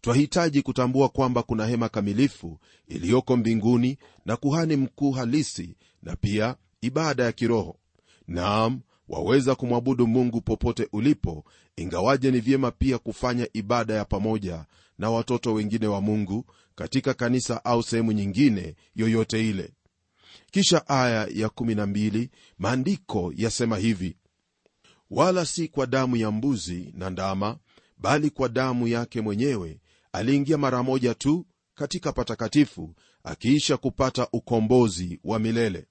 Twahitaji 0.00 0.62
kutambua 0.62 1.08
kwamba 1.08 1.42
kuna 1.42 1.66
hema 1.66 1.88
kamilifu 1.88 2.58
iliyoko 2.88 3.36
mbinguni 3.36 3.98
na 4.26 4.36
kuhani 4.36 4.76
mkuu 4.76 5.10
halisi 5.12 5.76
na 6.02 6.16
pia 6.16 6.56
ibada 6.80 7.24
ya 7.24 7.32
kiroho. 7.32 7.76
Naam 8.28 8.80
waweza 9.12 9.54
kumwabudu 9.54 10.06
mungu 10.06 10.40
popote 10.40 10.88
ulipo 10.92 11.44
ingawaje 11.76 12.30
ni 12.30 12.40
vyema 12.40 12.70
pia 12.70 12.98
kufanya 12.98 13.48
ibada 13.52 13.94
ya 13.94 14.04
pamoja 14.04 14.64
na 14.98 15.10
watoto 15.10 15.54
wengine 15.54 15.86
wa 15.86 16.00
mungu 16.00 16.44
katika 16.74 17.14
kanisa 17.14 17.64
au 17.64 17.82
sehemu 17.82 18.12
nyingine 18.12 18.74
yoyote 18.94 19.48
ile. 19.48 19.72
Kisha 20.50 20.88
aya 20.88 21.28
ya 21.34 21.48
12 21.48 22.28
maandiko 22.58 23.32
yasema 23.36 23.76
hivi 23.78 24.16
wala 25.10 25.46
si 25.46 25.68
kwa 25.68 25.86
damu 25.86 26.16
ya 26.16 26.30
mbuzi 26.30 26.92
na 26.96 27.10
ndama 27.10 27.58
bali 27.98 28.30
kwa 28.30 28.48
damu 28.48 28.88
yake 28.88 29.20
mwenyewe 29.20 29.80
aliingia 30.12 30.58
mara 30.58 30.82
moja 30.82 31.14
tu 31.14 31.46
katika 31.74 32.12
patakatifu 32.12 32.94
akiisha 33.24 33.76
kupata 33.76 34.28
ukombozi 34.32 35.20
wa 35.24 35.38
milele. 35.38 35.86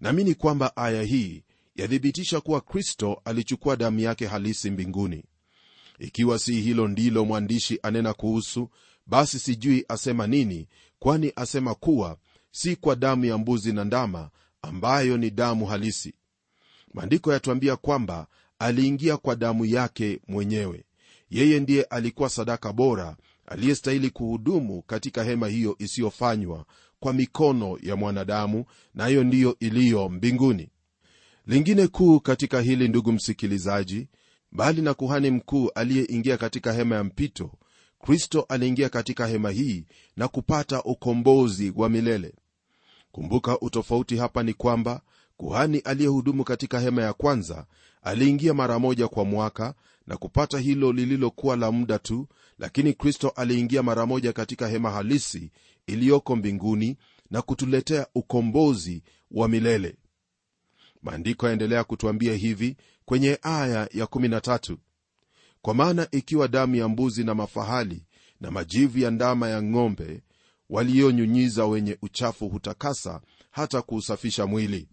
Naamini 0.00 0.34
kwamba 0.34 0.76
aya 0.76 1.02
hii 1.02 1.44
yathibitisha 1.78 2.40
kuwa 2.40 2.60
kristo 2.60 3.20
alichukua 3.24 3.76
damu 3.76 4.00
yake 4.00 4.26
halisi 4.26 4.70
mbinguni. 4.70 5.24
Ikiwa 5.98 6.38
si 6.38 6.60
hilo 6.60 6.88
ndilo 6.88 7.24
mwandishi 7.24 7.78
anena 7.82 8.14
kuhusu 8.14 8.70
basi 9.06 9.38
sijui 9.38 9.84
asema 9.88 10.26
nini 10.26 10.68
kwani 10.98 11.32
asema 11.36 11.74
kuwa 11.74 12.18
si 12.50 12.76
kwa 12.76 12.96
damu 12.96 13.24
ya 13.24 13.38
mbuzi 13.38 13.72
na 13.72 13.84
ndama 13.84 14.30
ambayo 14.62 15.16
ni 15.16 15.30
damu 15.30 15.66
halisi. 15.66 16.14
Maandiko 16.94 17.32
yatuambia 17.32 17.76
kwamba 17.76 18.26
aliingia 18.58 19.16
kwa 19.16 19.36
damu 19.36 19.64
yake 19.64 20.20
mwenyewe. 20.28 20.84
Yeye 21.30 21.60
ndiye 21.60 21.82
alikuwa 21.82 22.28
sadaka 22.28 22.72
bora 22.72 23.16
aliyestahili 23.46 24.10
kuhudumu 24.10 24.82
katika 24.82 25.24
hema 25.24 25.48
hiyo 25.48 25.76
isiyofanywa 25.78 26.64
kwa 27.00 27.12
mikono 27.12 27.78
ya 27.82 27.96
mwanadamu 27.96 28.64
nayo 28.94 29.22
na 29.22 29.28
ndiyo 29.28 29.56
iliyo 29.60 30.08
mbinguni 30.08 30.70
lingine 31.48 31.86
kuu 31.86 32.20
katika 32.20 32.60
hili 32.60 32.88
ndugu 32.88 33.12
msikilizaji 33.12 34.08
mbali 34.52 34.82
na 34.82 34.94
kuhani 34.94 35.30
mkuu 35.30 35.70
aliyeingia 35.74 36.36
katika 36.36 36.72
hema 36.72 36.96
ya 36.96 37.04
mpito 37.04 37.52
kristo 38.00 38.46
aliingia 38.48 38.88
katika 38.88 39.26
hema 39.26 39.50
hii 39.50 39.84
na 40.16 40.28
kupata 40.28 40.82
ukombozi 40.82 41.72
wa 41.76 41.88
milele. 41.88 42.34
Kumbuka 43.12 43.60
utofauti 43.60 44.16
hapa 44.16 44.42
ni 44.42 44.54
kwamba 44.54 45.00
kuhani 45.36 45.78
aliyehudumu 45.78 46.44
katika 46.44 46.80
hema 46.80 47.02
ya 47.02 47.12
kwanza 47.12 47.66
aliingia 48.02 48.54
mara 48.54 48.78
moja 48.78 49.08
kwa 49.08 49.24
mwaka 49.24 49.74
na 50.06 50.16
kupata 50.16 50.58
hilo 50.58 50.92
lililokuwa 50.92 51.56
la 51.56 51.72
muda 51.72 51.98
tu 51.98 52.28
lakini 52.58 52.92
kristo 52.92 53.28
aliingia 53.28 53.82
mara 53.82 54.06
moja 54.06 54.32
katika 54.32 54.68
hema 54.68 54.90
halisi 54.90 55.50
iliyoko 55.86 56.36
mbinguni 56.36 56.96
na 57.30 57.42
kutuletea 57.42 58.06
ukombozi 58.14 59.02
wa 59.30 59.48
milele 59.48 59.96
maandiko 61.02 61.46
yaendelea 61.46 61.84
kutuambia 61.84 62.34
hivi 62.34 62.76
kwenye 63.04 63.38
aya 63.42 63.88
ya 63.92 64.04
13 64.04 64.76
kwa 65.62 65.74
maana 65.74 66.08
ikiwa 66.10 66.48
damu 66.48 66.74
ya 66.76 66.88
mbuzi 66.88 67.24
na 67.24 67.34
mafahali 67.34 68.06
na 68.40 68.50
majivu 68.50 68.98
ya 68.98 69.10
ndama 69.10 69.48
ya 69.48 69.62
ng'ombe 69.62 70.22
walionyunyiza 70.70 71.66
wenye 71.66 71.98
uchafu 72.02 72.48
hutakasa 72.48 73.20
hata 73.50 73.82
kuusafisha 73.82 74.46
mwili. 74.46 74.88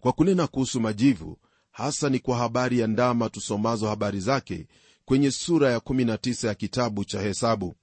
Kwa 0.00 0.12
kunena 0.12 0.46
kuhusu 0.46 0.80
majivu 0.80 1.38
hasa 1.70 2.08
ni 2.08 2.18
kwa 2.18 2.36
habari 2.36 2.78
ya 2.78 2.86
ndama 2.86 3.28
tusomazo 3.30 3.88
habari 3.88 4.20
zake 4.20 4.66
kwenye 5.04 5.30
sura 5.30 5.70
ya 5.70 5.78
19 5.78 6.46
ya 6.46 6.54
kitabu 6.54 7.04
cha 7.04 7.20
hesabu. 7.20 7.74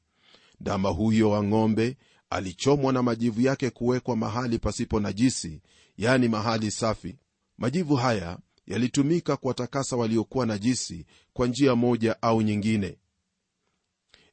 Ndama 0.62 0.90
huyo 0.90 1.30
wa 1.30 1.44
ng'ombe 1.44 1.98
alichomwa 2.30 2.94
na 2.94 3.04
majivu 3.04 3.42
yake 3.42 3.70
kuwekwa 3.70 4.16
mahali 4.16 4.60
pasipo 4.60 5.00
najisi 5.00 5.62
yani 6.00 6.28
mahali 6.28 6.72
safi. 6.72 7.16
Majivu 7.58 7.96
haya 7.96 8.38
yalitumika 8.68 9.38
kuwatakasa 9.38 9.96
waliokuwa 9.96 10.46
najisi 10.46 11.06
kwa 11.34 11.48
njia 11.48 11.76
moja 11.76 12.22
au 12.22 12.42
nyingine. 12.42 12.98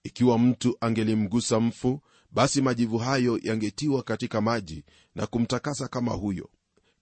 Ikiwa 0.04 0.38
mtu 0.38 0.76
angelimgusa 0.80 1.60
mfu 1.60 2.00
basi 2.30 2.62
majivu 2.62 2.98
hayo 2.98 3.40
yangetiwa 3.42 4.02
katika 4.02 4.40
maji 4.40 4.84
na 5.14 5.26
kumtakasa 5.26 5.88
kama 5.88 6.12
huyo. 6.12 6.50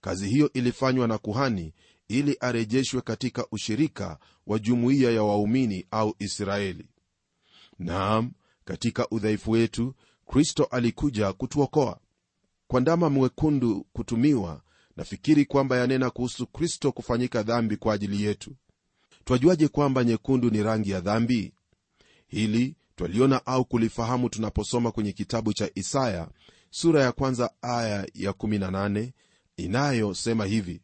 Kazi 0.01 0.29
hiyo 0.29 0.49
ilifanywa 0.53 1.07
na 1.07 1.17
kuhani 1.17 1.73
ili 2.07 2.37
arejeshwe 2.39 3.01
katika 3.01 3.47
ushirika 3.51 4.19
wa 4.47 4.59
jumuiya 4.59 5.11
ya 5.11 5.23
waumini 5.23 5.85
au 5.91 6.15
israeli. 6.19 6.89
Naam 7.79 8.31
katika 8.65 9.09
udhaifu 9.09 9.51
wetu 9.51 9.95
kristo 10.27 10.63
alikuja 10.63 11.33
kutuokoa 11.33 11.99
kwa 12.67 12.81
ndama 12.81 13.09
mwekundu 13.09 13.85
kutumiwa 13.93 14.61
nafikiri 14.97 15.45
kwamba 15.45 15.77
yanena 15.77 16.09
kuhusu 16.09 16.47
kristo 16.47 16.91
kufanyika 16.91 17.43
dhambi 17.43 17.77
kwa 17.77 17.93
ajili 17.93 18.23
yetu. 18.23 18.55
Twajuaje 19.25 19.67
kwamba 19.67 20.03
nyekundu 20.03 20.49
ni 20.49 20.63
rangi 20.63 20.89
ya 20.91 21.01
dhambi? 21.01 21.53
Hili 22.27 22.75
twaliona 22.95 23.45
au 23.45 23.65
kulifahamu 23.65 24.29
tunaposoma 24.29 24.91
kwenye 24.91 25.11
kitabu 25.11 25.53
cha 25.53 25.69
isaya 25.75 26.29
sura 26.69 27.03
ya 27.03 27.11
kwanza 27.11 27.49
aya 27.61 28.07
ya 28.13 28.31
18 28.31 29.11
inayosema 29.57 30.45
hivi 30.45 30.81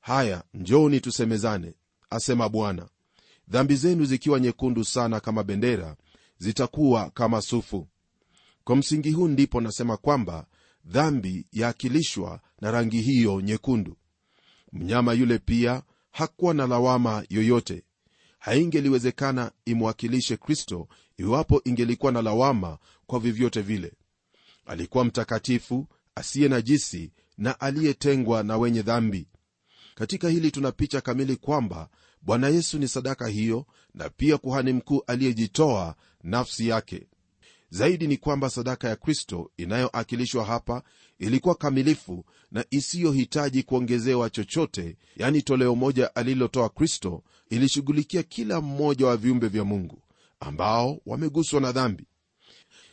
haya 0.00 0.44
njoni 0.54 1.00
tusemezane 1.00 1.74
asema 2.10 2.48
bwana. 2.48 2.88
Dhambi 3.48 3.76
zenu 3.76 4.04
zikiwa 4.04 4.40
nyekundu 4.40 4.84
sana 4.84 5.20
kama 5.20 5.42
bendera 5.44 5.96
zitakuwa 6.38 7.10
kama 7.10 7.42
sufu. 7.42 7.88
Kwa 8.64 8.76
msingi 8.76 9.10
huu 9.12 9.28
ndipo 9.28 9.60
nasema 9.60 9.96
kwamba 9.96 10.46
dhambi 10.84 11.46
yaakilishwa 11.52 12.40
na 12.60 12.70
rangi 12.70 13.00
hiyo 13.00 13.40
nyekundu. 13.40 13.96
Mnyama 14.72 15.12
yule 15.12 15.38
pia 15.38 15.82
hakuwa 16.10 16.54
na 16.54 16.66
lawama 16.66 17.24
yoyote. 17.30 17.84
Haingeliwezekana 18.38 19.52
imwakilishe 19.64 20.36
kristo 20.36 20.88
iwapo 21.16 21.60
ingelikuwa 21.64 22.12
na 22.12 22.22
lawama 22.22 22.78
kwa 23.06 23.20
vyovyote 23.20 23.62
vile. 23.62 23.92
Alikuwa 24.66 25.04
mtakatifu 25.04 25.86
asiye 26.14 26.48
najisi 26.48 27.12
na 27.38 27.60
aliyetengwa 27.60 28.42
na 28.42 28.56
wenye 28.56 28.82
dhambi. 28.82 29.28
Katika 29.94 30.28
hili 30.28 30.50
tuna 30.50 30.72
picha 30.72 31.00
kamili 31.00 31.36
kwamba 31.36 31.88
bwana 32.22 32.48
yesu 32.48 32.78
ni 32.78 32.88
sadaka 32.88 33.26
hiyo 33.26 33.66
na 33.94 34.08
pia 34.10 34.38
kuhani 34.38 34.72
mkuu 34.72 35.02
aliyejitoa 35.06 35.96
nafsi 36.22 36.68
yake 36.68 37.06
zaidi 37.72 38.06
ni 38.06 38.16
kwamba 38.16 38.50
sadaka 38.50 38.88
ya 38.88 38.96
kristo 38.96 39.50
inayoakilishwa 39.56 40.44
hapa 40.44 40.82
ilikuwa 41.18 41.54
kamilifu 41.54 42.24
na 42.50 42.64
isiyohitaji 42.70 43.62
kuongezewa 43.62 44.30
chochote 44.30 44.96
yani 45.16 45.42
toleo 45.42 45.74
moja 45.74 46.14
alilotoa 46.14 46.68
kristo 46.68 47.22
ilishughulikia 47.50 48.22
kila 48.22 48.60
mmoja 48.60 49.06
wa 49.06 49.16
viumbe 49.16 49.48
vya 49.48 49.64
mungu 49.64 50.02
ambao 50.40 51.00
wameguswa 51.06 51.60
na 51.60 51.72
dhambi. 51.72 52.04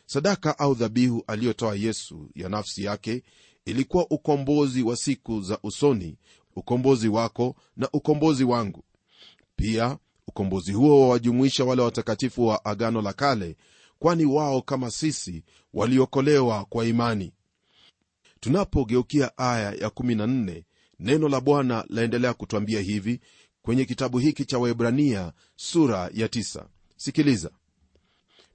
Sadaka 0.05 0.59
au 0.59 0.75
dhabihu 0.75 1.23
aliyotoa 1.27 1.75
yesu 1.75 2.29
ya 2.35 2.49
nafsi 2.49 2.83
yake 2.83 3.23
ilikuwa 3.65 4.05
ukombozi 4.09 4.83
wa 4.83 4.95
siku 4.95 5.41
za 5.41 5.59
usoni 5.63 6.17
ukombozi 6.55 7.07
wako 7.07 7.55
na 7.77 7.89
ukombozi 7.93 8.43
wangu. 8.43 8.83
Pia 9.55 9.97
ukombozi 10.27 10.71
huo 10.73 11.01
wawajumuisha 11.01 11.65
wale 11.65 11.81
watakatifu 11.81 12.47
wa 12.47 12.65
agano 12.65 13.01
la 13.01 13.13
kale 13.13 13.55
kwani 13.99 14.25
wao 14.25 14.61
kama 14.61 14.91
sisi 14.91 15.43
waliokolewa 15.73 16.65
kwa 16.65 16.85
imani. 16.85 17.33
Tunapogeukia 18.39 19.37
aya 19.37 19.71
ya 19.71 19.87
14 19.89 20.63
neno 20.99 21.29
la 21.29 21.41
bwana 21.41 21.85
laendelea 21.89 22.33
kutwambia 22.33 22.81
hivi 22.81 23.19
kwenye 23.61 23.85
kitabu 23.85 24.19
hiki 24.19 24.45
cha 24.45 24.57
waibrania 24.59 25.33
sura 25.55 26.09
ya 26.13 26.27
9 26.27 26.65
sikiliza. 26.97 27.51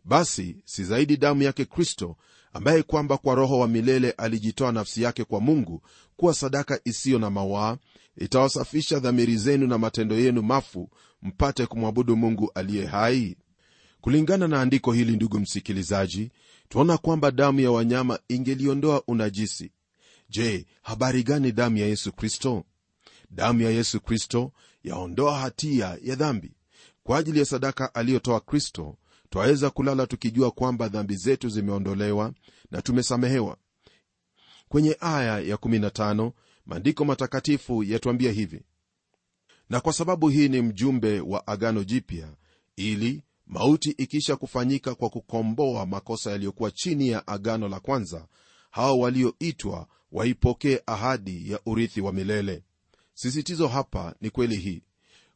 Basi 0.05 0.57
si 0.65 0.85
zaidi 0.85 1.17
damu 1.17 1.43
yake 1.43 1.65
kristo 1.65 2.17
ambaye 2.53 2.83
kwamba 2.83 3.19
kwa 3.19 3.35
roho 3.35 3.59
wa 3.59 3.69
milele 3.69 4.11
alijitoa 4.11 4.73
nafsi 4.73 5.03
yake 5.03 5.25
kwa 5.25 5.41
mungu 5.41 5.83
kuwa 6.17 6.35
sadaka 6.35 6.81
isiyo 6.85 7.19
na 7.19 7.31
mawaa 7.31 7.77
itawasafisha 8.17 8.99
dhamiri 8.99 9.37
zenu 9.37 9.67
na 9.67 9.79
matendo 9.79 10.19
yenu 10.19 10.43
mafu 10.43 10.91
mpate 11.23 11.67
kumwabudu 11.67 12.17
mungu 12.17 12.51
aliye 12.55 12.87
hai 12.87 13.37
kulingana 14.05 14.49
na 14.49 14.61
andiko 14.61 14.93
hili 14.93 15.17
ndugu 15.17 15.41
msikilizaji 15.41 16.31
twaona 16.69 16.99
kwamba 16.99 17.31
damu 17.31 17.61
ya 17.61 17.71
wanyama 17.71 18.19
ingeliondoa 18.29 19.03
unajisi. 19.07 19.73
Je 20.29 20.67
habari 20.83 21.23
gani 21.23 21.53
damu 21.53 21.77
ya 21.77 21.87
yesu 21.87 22.13
kristo? 22.13 22.65
Damu 23.31 23.61
ya 23.63 23.71
yesu 23.71 24.01
kristo 24.01 24.53
yaondoa 24.83 25.39
hatia 25.39 25.99
ya 26.03 26.15
dhambi. 26.15 26.53
Kwa 27.03 27.19
ajili 27.19 27.39
ya 27.39 27.45
sadaka 27.45 27.95
aliyotoa 27.95 28.41
kristo 28.41 28.97
twaweza 29.31 29.71
kulala 29.71 30.07
tukijua 30.07 30.51
kwamba 30.51 30.89
dhambi 30.89 31.17
zetu 31.17 31.49
zimeondolewa 31.49 32.33
na 32.71 32.83
tumesamehewa. 32.83 33.57
Kwenye 34.69 34.97
aya 35.01 35.41
ya 35.41 35.57
15 35.57 36.33
maandiko 36.67 37.05
matakatifu 37.05 37.83
yatwambia 37.85 38.33
hivi. 38.33 38.61
Na 39.71 39.81
kwa 39.81 39.93
sababu 39.93 40.29
hii 40.29 40.49
ni 40.49 40.63
mjumbe 40.63 41.21
wa 41.21 41.47
agano 41.47 41.85
jipya 41.85 42.29
ili 42.77 43.23
mauti 43.47 43.91
ikisha 43.91 44.37
kufanyika 44.37 44.95
kwa 44.95 45.11
kukomboa 45.11 45.87
makosa 45.87 46.31
yaliyokuwa 46.31 46.71
chini 46.71 47.09
ya 47.09 47.27
agano 47.27 47.69
la 47.69 47.81
kwanza 47.81 48.27
hao 48.71 48.99
walioitwa 48.99 49.87
waipokee 50.13 50.79
ahadi 50.87 51.51
ya 51.51 51.61
urithi 51.67 52.01
wa 52.01 52.13
milele. 52.13 52.63
Sisitizo 53.15 53.69
hapa 53.69 54.15
ni 54.21 54.31
kweli 54.31 54.57
hii 54.57 54.83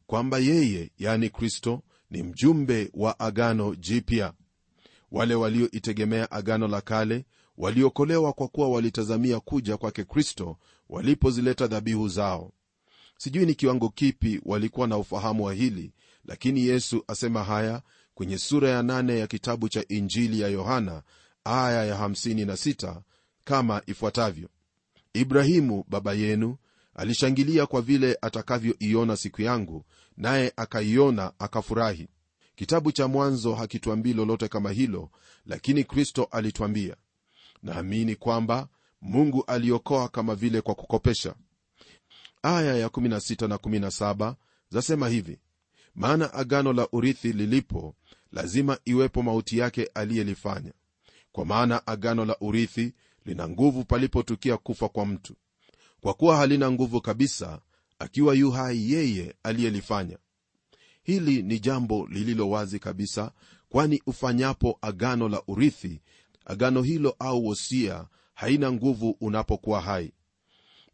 kwamba 0.07 0.37
yeye 0.39 0.91
yani 0.97 1.29
kristo 1.29 1.81
ni 2.09 2.23
mjumbe 2.23 2.89
wa 2.93 3.19
agano 3.19 3.75
jipya. 3.75 4.33
Wale 5.11 5.35
walioitegemea 5.35 6.31
agano 6.31 6.67
la 6.67 6.81
kale 6.81 7.25
waliokolewa 7.57 8.33
kwa 8.33 8.47
kuwa 8.47 8.69
walitazamia 8.69 9.39
kuja 9.39 9.77
kwake 9.77 10.03
kristo 10.03 10.57
walipozileta 10.89 11.67
dhabihu 11.67 12.07
zao. 12.09 12.51
Sijui 13.17 13.45
ni 13.45 13.55
kiwango 13.55 13.89
kipi 13.89 14.41
walikuwa 14.45 14.87
na 14.87 14.97
ufahamu 14.97 15.43
wa 15.45 15.53
hili 15.53 15.93
lakini 16.25 16.65
yesu 16.65 17.03
asema 17.07 17.43
haya 17.43 17.81
kwenye 18.19 18.37
sura 18.37 18.69
ya 18.69 18.83
nane 18.83 19.19
ya 19.19 19.27
kitabu 19.27 19.69
cha 19.69 19.85
injili 19.87 20.39
ya 20.41 20.47
yohana 20.47 21.03
aya 21.43 21.85
ya 21.85 21.97
56 22.07 23.01
kama 23.43 23.81
ifuatavyo. 23.87 24.49
Ibrahimu 25.13 25.85
baba 25.87 26.13
yenu 26.13 26.57
alishangilia 26.93 27.65
kwa 27.65 27.81
vile 27.81 28.17
atakavyoiona 28.21 29.17
siku 29.17 29.41
yangu 29.41 29.85
naye 30.17 30.53
akaiona 30.55 31.31
akafurahi. 31.39 32.07
Kitabu 32.55 32.91
cha 32.91 33.07
mwanzo 33.07 33.55
hakituambii 33.55 34.13
lolote 34.13 34.47
kama 34.47 34.71
hilo 34.71 35.09
lakini 35.45 35.83
kristo 35.83 36.27
alitwambia 36.31 36.95
naamini 37.63 38.15
kwamba 38.15 38.67
mungu 39.01 39.43
aliokoa 39.47 40.09
kama 40.09 40.35
vile 40.35 40.61
kwa 40.61 40.75
kukopesha. 40.75 41.35
Aya 42.43 42.75
ya 42.75 42.87
16 42.87 43.47
na 43.47 43.55
17 43.55 44.35
zasema 44.69 45.09
hivi 45.09 45.39
maana 45.95 46.33
agano 46.33 46.73
la 46.73 46.87
urithi 46.91 47.33
lilipo 47.33 47.95
lazima 48.31 48.79
iwepo 48.85 49.23
mauti 49.23 49.57
yake 49.57 49.89
aliyelifanya. 49.93 50.73
Kwa 51.31 51.45
maana 51.45 51.87
agano 51.87 52.25
la 52.25 52.35
urithi 52.41 52.93
lina 53.25 53.49
nguvu 53.49 53.83
palipotukia 53.85 54.57
kufa 54.57 54.89
kwa 54.89 55.05
mtu. 55.05 55.35
Kwa 56.01 56.13
kuwa 56.13 56.37
halina 56.37 56.71
nguvu 56.71 57.01
kabisa 57.01 57.61
akiwa 57.99 58.35
yu 58.35 58.51
hai 58.51 58.91
yeye 58.91 59.35
aliyelifanya. 59.43 60.17
Hili 61.03 61.41
ni 61.43 61.59
jambo 61.59 62.07
lililo 62.11 62.49
wazi 62.49 62.79
kabisa 62.79 63.31
kwani 63.69 64.01
ufanyapo 64.05 64.77
agano 64.81 65.29
la 65.29 65.41
urithi 65.47 66.01
agano 66.45 66.81
hilo 66.81 67.15
au 67.19 67.45
wosia 67.45 68.05
haina 68.33 68.71
nguvu 68.71 69.17
unapokuwa 69.21 69.81
hai. 69.81 70.11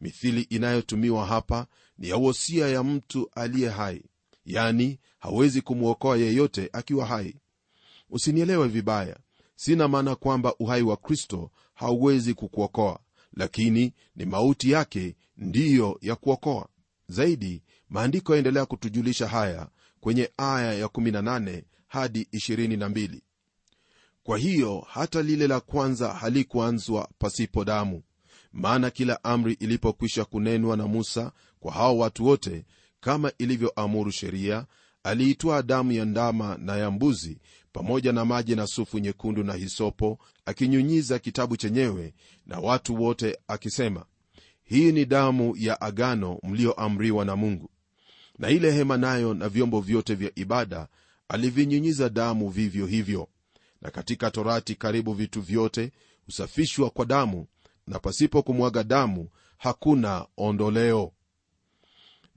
Mithili 0.01 0.41
inayotumiwa 0.41 1.25
hapa 1.25 1.67
ni 1.97 2.09
ya 2.09 2.15
wosia 2.17 2.67
ya 2.67 2.83
mtu 2.83 3.29
aliye 3.35 3.69
hai 3.69 4.03
yani 4.45 4.99
hawezi 5.19 5.61
kumwokoa 5.61 6.17
yeyote 6.17 6.69
akiwa 6.73 7.05
hai. 7.05 7.35
Usinielewe 8.09 8.67
vibaya. 8.67 9.17
Sina 9.55 9.87
maana 9.87 10.15
kwamba 10.15 10.55
uhai 10.59 10.81
wa 10.81 10.97
kristo 10.97 11.51
hauwezi 11.73 12.33
kukuokoa 12.33 12.99
lakini 13.33 13.93
ni 14.15 14.25
mauti 14.25 14.71
yake 14.71 15.15
ndiyo 15.37 15.97
ya 16.01 16.15
kuokoa. 16.15 16.67
Zaidi 17.07 17.63
maandiko 17.89 18.33
yaendelea 18.33 18.65
kutujulisha 18.65 19.27
haya 19.27 19.67
kwenye 19.99 20.29
aya 20.37 20.73
ya 20.73 20.85
18 20.87 21.63
hadi 21.87 22.27
22 22.33 23.19
kwa 24.23 24.37
hiyo 24.37 24.85
hata 24.89 25.21
lile 25.21 25.47
la 25.47 25.59
kwanza 25.59 26.13
halikuanzwa 26.13 27.09
pasipo 27.19 27.63
damu. 27.65 28.01
Maana 28.53 28.89
kila 28.89 29.23
amri 29.23 29.53
ilipokwisha 29.53 30.25
kunenwa 30.25 30.77
na 30.77 30.87
musa 30.87 31.31
kwa 31.59 31.73
hao 31.73 31.97
watu 31.97 32.25
wote 32.25 32.65
kama 33.05 33.31
ilivyoamuru 33.37 34.11
sheria 34.11 34.65
aliitwaa 35.03 35.61
damu 35.61 35.91
ya 35.91 36.05
ndama 36.05 36.57
na 36.61 36.77
ya 36.77 36.91
mbuzi 36.91 37.39
pamoja 37.73 38.11
na 38.11 38.25
maji 38.25 38.55
na 38.55 38.67
sufu 38.67 38.99
nyekundu 38.99 39.43
na 39.43 39.53
hisopo 39.53 40.19
akinyunyiza 40.45 41.19
kitabu 41.19 41.57
chenyewe 41.57 42.13
na 42.45 42.59
watu 42.59 43.01
wote 43.03 43.37
akisema 43.47 44.05
hii 44.63 44.91
ni 44.91 45.05
damu 45.05 45.55
ya 45.57 45.81
agano 45.81 46.39
mlioamriwa 46.43 47.25
na 47.25 47.35
mungu. 47.35 47.69
Na 48.39 48.49
ile 48.49 48.71
hema 48.71 48.97
nayo 48.97 49.33
na 49.33 49.49
vyombo 49.49 49.81
vyote 49.81 50.15
vya 50.15 50.31
ibada 50.35 50.87
alivinyunyiza 51.27 52.09
damu 52.09 52.49
vivyo 52.49 52.85
hivyo. 52.85 53.27
Na 53.81 53.91
katika 53.91 54.31
torati 54.31 54.75
karibu 54.75 55.13
vitu 55.13 55.41
vyote 55.41 55.91
husafishwa 56.25 56.89
kwa 56.89 57.05
damu 57.05 57.47
na 57.87 57.99
pasipo 57.99 58.43
kumwaga 58.43 58.83
damu 58.83 59.29
hakuna 59.57 60.25
ondoleo 60.37 61.11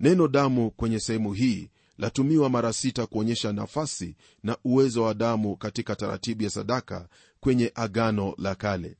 neno 0.00 0.28
damu 0.28 0.70
kwenye 0.70 1.00
sehemu 1.00 1.32
hii 1.32 1.70
latumiwa 1.98 2.48
mara 2.50 2.72
sita 2.72 3.06
kuonyesha 3.06 3.52
nafasi 3.52 4.16
na 4.42 4.56
uwezo 4.64 5.02
wa 5.02 5.14
damu 5.14 5.56
katika 5.56 5.96
taratibu 5.96 6.42
ya 6.42 6.50
sadaka 6.50 7.08
kwenye 7.40 7.72
agano 7.74 8.34
la 8.38 8.54
kale. 8.54 8.96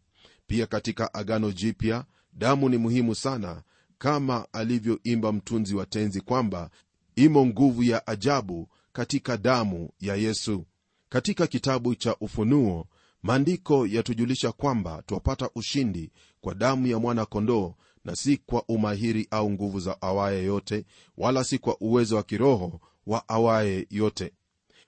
Pia 0.46 0.66
katika 0.66 1.14
agano 1.14 1.52
jipya 1.52 2.04
damu 2.32 2.68
ni 2.68 2.76
muhimu 2.76 3.14
sana 3.14 3.62
kama 3.98 4.46
alivyoimba 4.52 5.32
mtunzi 5.32 5.74
wa 5.74 5.86
tenzi 5.86 6.20
kwamba 6.20 6.70
imo 7.16 7.46
nguvu 7.46 7.82
ya 7.82 8.06
ajabu 8.06 8.68
katika 8.92 9.36
damu 9.36 9.90
ya 10.00 10.14
yesu. 10.16 10.64
Katika 11.08 11.46
kitabu 11.46 11.94
cha 11.94 12.16
ufunuo 12.16 12.86
maandiko 13.22 13.86
yatujulisha 13.86 14.52
kwamba 14.52 15.02
twapata 15.06 15.50
ushindi 15.54 16.12
kwa 16.40 16.54
damu 16.54 16.86
ya 16.86 16.98
mwana-kondoo 16.98 17.74
na 18.08 18.16
si 18.16 18.36
kwa 18.36 18.64
umahiri 18.68 19.28
au 19.30 19.50
nguvu 19.50 19.80
za 19.80 20.02
awaye 20.02 20.44
yote 20.44 20.84
wala 21.16 21.44
si 21.44 21.58
kwa 21.58 21.76
uwezo 21.80 22.16
wa 22.16 22.22
kiroho 22.22 22.80
wa 23.06 23.28
awaye 23.28 23.86
yote. 23.90 24.32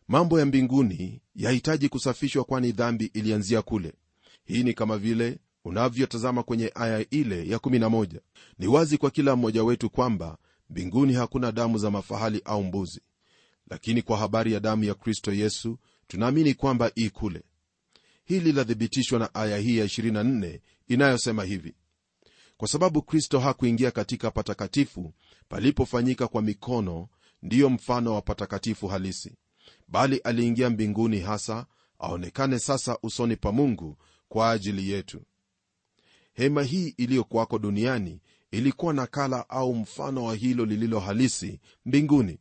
Mambo 0.08 0.40
ya 0.40 0.46
mbinguni 0.46 1.20
yahitaji 1.34 1.88
kusafishwa 1.88 2.44
kwani 2.44 2.72
dhambi 2.72 3.10
ilianzia 3.14 3.62
kule. 3.62 3.92
Hii 4.44 4.62
ni 4.62 4.74
kama 4.74 4.98
vile 4.98 5.38
unavyotazama 5.64 6.42
kwenye 6.42 6.72
aya 6.74 7.06
ile 7.10 7.48
ya 7.48 7.58
11 7.58 8.20
ni 8.58 8.66
wazi 8.66 8.98
kwa 8.98 9.10
kila 9.10 9.36
mmoja 9.36 9.64
wetu 9.64 9.90
kwamba 9.90 10.38
mbinguni 10.70 11.12
hakuna 11.12 11.52
damu 11.52 11.78
za 11.78 11.90
mafahali 11.90 12.42
au 12.44 12.64
mbuzi. 12.64 13.00
Lakini 13.70 14.02
kwa 14.02 14.16
habari 14.18 14.52
ya 14.52 14.60
damu 14.60 14.84
ya 14.84 14.94
kristo 14.94 15.32
yesu 15.32 15.78
tunaamini 16.06 16.54
kwamba 16.54 16.90
ii 16.98 17.10
kule. 17.10 17.42
Hili 18.24 18.52
lathibitishwa 18.52 19.18
na 19.18 19.34
aya 19.34 19.58
hii 19.58 19.78
ya 19.78 19.84
24 19.84 20.60
inayosema 20.88 21.44
hivi 21.44 21.74
kwa 22.60 22.68
sababu 22.68 23.02
kristo 23.02 23.38
hakuingia 23.38 23.90
katika 23.90 24.30
patakatifu 24.30 25.12
palipofanyika 25.48 26.28
kwa 26.28 26.42
mikono 26.42 27.08
ndiyo 27.42 27.70
mfano 27.70 28.14
wa 28.14 28.22
patakatifu 28.22 28.88
halisi. 28.88 29.36
Bali 29.88 30.16
aliingia 30.18 30.70
mbinguni 30.70 31.20
hasa 31.20 31.66
aonekane 31.98 32.58
sasa 32.58 32.98
usoni 33.02 33.36
pa 33.36 33.52
mungu 33.52 33.96
kwa 34.28 34.50
ajili 34.50 34.90
yetu. 34.90 35.22
Hema 36.32 36.62
hii 36.62 36.88
iliyokuwako 36.96 37.58
duniani 37.58 38.20
ilikuwa 38.50 38.94
nakala 38.94 39.48
au 39.50 39.74
mfano 39.74 40.24
wa 40.24 40.34
hilo 40.34 40.64
lililo 40.66 41.00
halisi 41.00 41.60
mbinguni. 41.86 42.38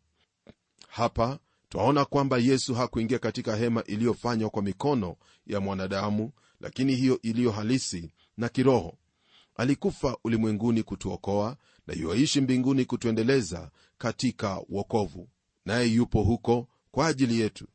Hapa 0.88 1.40
twaona 1.70 2.06
kwamba 2.06 2.38
yesu 2.38 2.76
hakuingia 2.76 3.20
katika 3.20 3.56
hema 3.56 3.84
iliyofanywa 3.84 4.50
kwa 4.50 4.62
mikono 4.62 5.16
ya 5.48 5.60
mwanadamu 5.60 6.32
lakini 6.60 6.96
hiyo 6.96 7.20
iliyo 7.22 7.52
halisi 7.52 8.12
na 8.38 8.50
kiroho 8.50 8.98
alikufa 9.60 10.17
ulimwenguni 10.24 10.84
kutuokoa 10.84 11.58
na 11.88 11.93
yuaishi 11.93 12.41
mbinguni 12.41 12.86
kutuendeleza 12.86 13.72
katika 13.98 14.62
wokovu. 14.69 15.30
Naye 15.65 15.88
yupo 15.88 16.24
huko 16.24 16.67
kwa 16.91 17.08
ajili 17.08 17.39
yetu. 17.39 17.67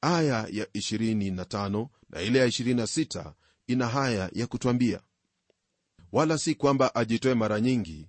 Aya 0.00 0.48
ya 0.52 0.64
25 0.64 1.88
na 2.10 2.20
ile 2.20 2.38
ya 2.38 2.46
26 2.46 3.32
ina 3.66 3.88
haya 3.88 4.30
ya 4.32 4.46
kutwambia. 4.46 5.00
Wala 6.12 6.38
si 6.38 6.54
kwamba 6.54 6.94
ajitoe 6.94 7.34
mara 7.34 7.60
nyingi 7.60 8.08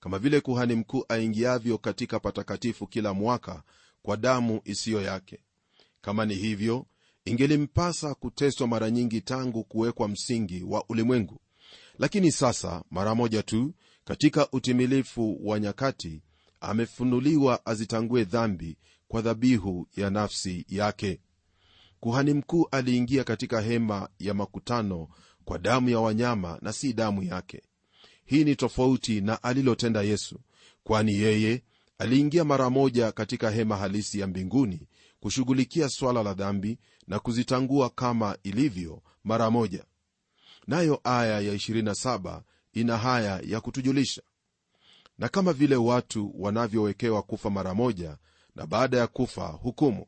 kama 0.00 0.18
vile 0.18 0.40
kuhani 0.40 0.74
mkuu 0.74 1.04
aingiavyo 1.08 1.78
katika 1.78 2.20
patakatifu 2.20 2.86
kila 2.86 3.14
mwaka 3.14 3.62
kwa 4.02 4.16
damu 4.16 4.60
isiyo 4.64 5.02
yake. 5.02 5.38
Kama 6.00 6.24
ni 6.26 6.34
hivyo 6.34 6.86
ingelimpasa 7.24 8.14
kuteswa 8.14 8.66
mara 8.66 8.90
nyingi 8.90 9.20
tangu 9.20 9.64
kuwekwa 9.64 10.08
msingi 10.08 10.62
wa 10.62 10.84
ulimwengu 10.88 11.40
lakini 11.98 12.32
sasa 12.32 12.84
mara 12.90 13.14
moja 13.14 13.42
tu 13.42 13.74
katika 14.04 14.50
utimilifu 14.50 15.40
wa 15.48 15.60
nyakati 15.60 16.22
amefunuliwa 16.60 17.66
azitangue 17.66 18.24
dhambi 18.24 18.76
kwa 19.08 19.22
dhabihu 19.22 19.88
ya 19.96 20.10
nafsi 20.10 20.64
yake. 20.68 21.20
Kuhani 22.00 22.34
mkuu 22.34 22.68
aliingia 22.70 23.24
katika 23.24 23.60
hema 23.60 24.08
ya 24.18 24.34
makutano 24.34 25.08
kwa 25.44 25.58
damu 25.58 25.90
ya 25.90 26.00
wanyama 26.00 26.58
na 26.62 26.72
si 26.72 26.92
damu 26.92 27.22
yake. 27.22 27.62
Hii 28.24 28.44
ni 28.44 28.56
tofauti 28.56 29.20
na 29.20 29.42
alilotenda 29.42 30.02
yesu 30.02 30.40
kwani 30.84 31.12
yeye 31.14 31.62
aliingia 31.98 32.44
mara 32.44 32.70
moja 32.70 33.12
katika 33.12 33.50
hema 33.50 33.76
halisi 33.76 34.18
ya 34.20 34.26
mbinguni 34.26 34.88
kushughulikia 35.20 35.88
swala 35.88 36.22
la 36.22 36.34
dhambi 36.34 36.78
na 37.06 37.18
kuzitangua 37.18 37.90
kama 37.90 38.36
ilivyo 38.42 39.02
mara 39.24 39.50
moja 39.50 39.84
nayo 40.66 41.00
aya 41.04 41.40
ya 41.40 41.54
27 41.54 42.42
ina 42.72 42.98
haya 42.98 43.40
ya 43.46 43.60
kutujulisha. 43.60 44.22
Na 45.18 45.28
kama 45.28 45.52
vile 45.52 45.76
watu 45.76 46.34
wanavyowekewa 46.42 47.22
kufa 47.22 47.50
mara 47.50 47.74
moja 47.74 48.18
na 48.54 48.66
baada 48.66 48.96
ya 48.98 49.06
kufa 49.06 49.46
hukumu. 49.46 50.06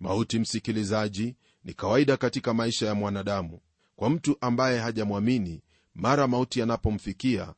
Mauti 0.00 0.38
msikilizaji 0.38 1.36
ni 1.64 1.74
kawaida 1.74 2.16
katika 2.16 2.54
maisha 2.54 2.86
ya 2.86 2.94
mwanadamu. 2.94 3.60
Kwa 3.96 4.10
mtu 4.10 4.36
ambaye 4.40 4.78
hajamwamini 4.78 5.62
mara 5.94 6.26
mauti 6.26 6.60
yanapomfikia 6.60 7.54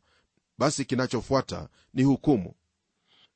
basi 0.59 0.85
kinachofuata 0.85 1.68
ni 1.94 2.03
hukumu. 2.03 2.55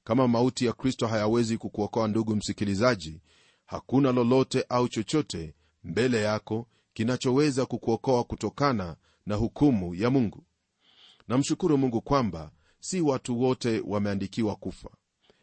Kama 0.04 0.28
mauti 0.28 0.66
ya 0.66 0.72
kristo 0.72 1.06
hayawezi 1.06 1.58
kukuokoa 1.58 2.08
ndugu 2.08 2.37
msikilizaji 2.37 3.20
hakuna 3.66 4.12
lolote 4.12 4.64
au 4.68 4.88
chochote 4.88 5.54
mbele 5.84 6.22
yako 6.22 6.68
kinachoweza 6.94 7.66
kukuokoa 7.66 8.24
kutokana 8.24 8.96
na 9.26 9.35
hukumu 9.35 9.94
ya 9.94 10.11
mungu. 10.11 10.44
Namshukuru 11.28 11.78
mungu 11.78 12.00
kwamba 12.00 12.50
si 12.80 13.00
watu 13.00 13.40
wote 13.40 13.83
wameandikiwa 13.87 14.57
kufa. 14.57 14.90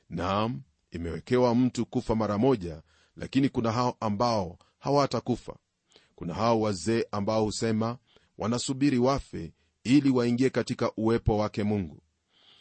Naam 0.10 0.62
imewekewa 0.92 1.56
mtu 1.56 1.86
kufa 1.86 2.16
mara 2.16 2.38
moja 2.38 2.82
lakini 3.16 3.50
kuna 3.50 3.72
hao 3.72 3.98
ambao 4.00 4.58
hawatakufa. 4.80 5.56
Kuna 6.16 6.34
hao 6.34 6.62
wazee 6.62 7.06
ambao 7.12 7.44
husema 7.44 7.98
wanasubiri 8.38 8.98
wafe 8.98 9.54
ili 9.84 10.10
waingie 10.10 10.50
katika 10.50 10.92
uwepo 10.98 11.38
wake 11.38 11.64
mungu. 11.64 12.02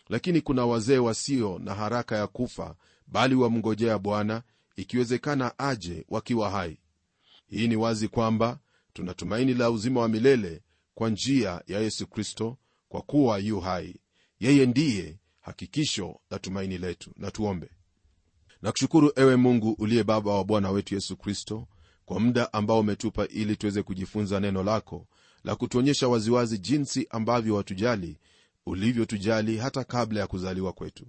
Lakini 0.08 0.40
kuna 0.40 0.66
wazee 0.66 0.98
wasio 0.98 1.58
na 1.58 1.74
haraka 1.74 2.16
ya 2.16 2.26
kufa 2.26 2.74
bali 3.06 3.34
wamngojea 3.34 3.98
bwana 3.98 4.42
ikiwezekana 4.76 5.58
aje 5.58 6.04
wakiwa 6.08 6.50
hai. 6.50 6.78
Hii 7.46 7.68
ni 7.68 7.76
wazi 7.76 8.08
kwamba 8.08 8.58
tuna 8.92 9.14
tumaini 9.14 9.54
la 9.54 9.70
uzima 9.70 10.00
wa 10.00 10.08
milele 10.08 10.62
kwa 10.94 11.10
njia 11.10 11.62
ya 11.66 11.80
yesu 11.80 12.06
kristo 12.06 12.56
kwa 12.88 13.02
kuwa 13.02 13.38
yu 13.38 13.60
hai. 13.60 13.96
Yeye 14.40 14.66
ndiye 14.66 15.18
hakikisho 15.40 16.20
la 16.30 16.38
tumaini 16.38 16.78
letu. 16.78 17.10
Na 17.16 17.30
tuombe. 17.30 17.70
Ewe 19.16 19.36
mungu 19.36 19.70
uliye 19.78 20.04
baba 20.04 20.34
wa 20.34 20.44
bwana 20.44 20.70
wetu 20.70 20.94
yesu 20.94 21.16
kristo 21.16 21.68
kwa 22.04 22.20
muda 22.20 22.52
ambao 22.52 22.80
umetupa 22.80 23.26
ili 23.28 23.56
tuweze 23.56 23.82
kujifunza 23.82 24.40
neno 24.40 24.62
lako 24.62 25.06
la 25.44 25.56
kutuonyesha 25.56 26.08
waziwazi 26.08 26.58
jinsi 26.58 27.06
ambavyo 27.10 27.54
watujali 27.54 28.18
ulivyotujali 28.66 29.56
hata 29.58 29.84
kabla 29.84 30.20
ya 30.20 30.26
kuzaliwa 30.26 30.72
kwetu. 30.72 31.06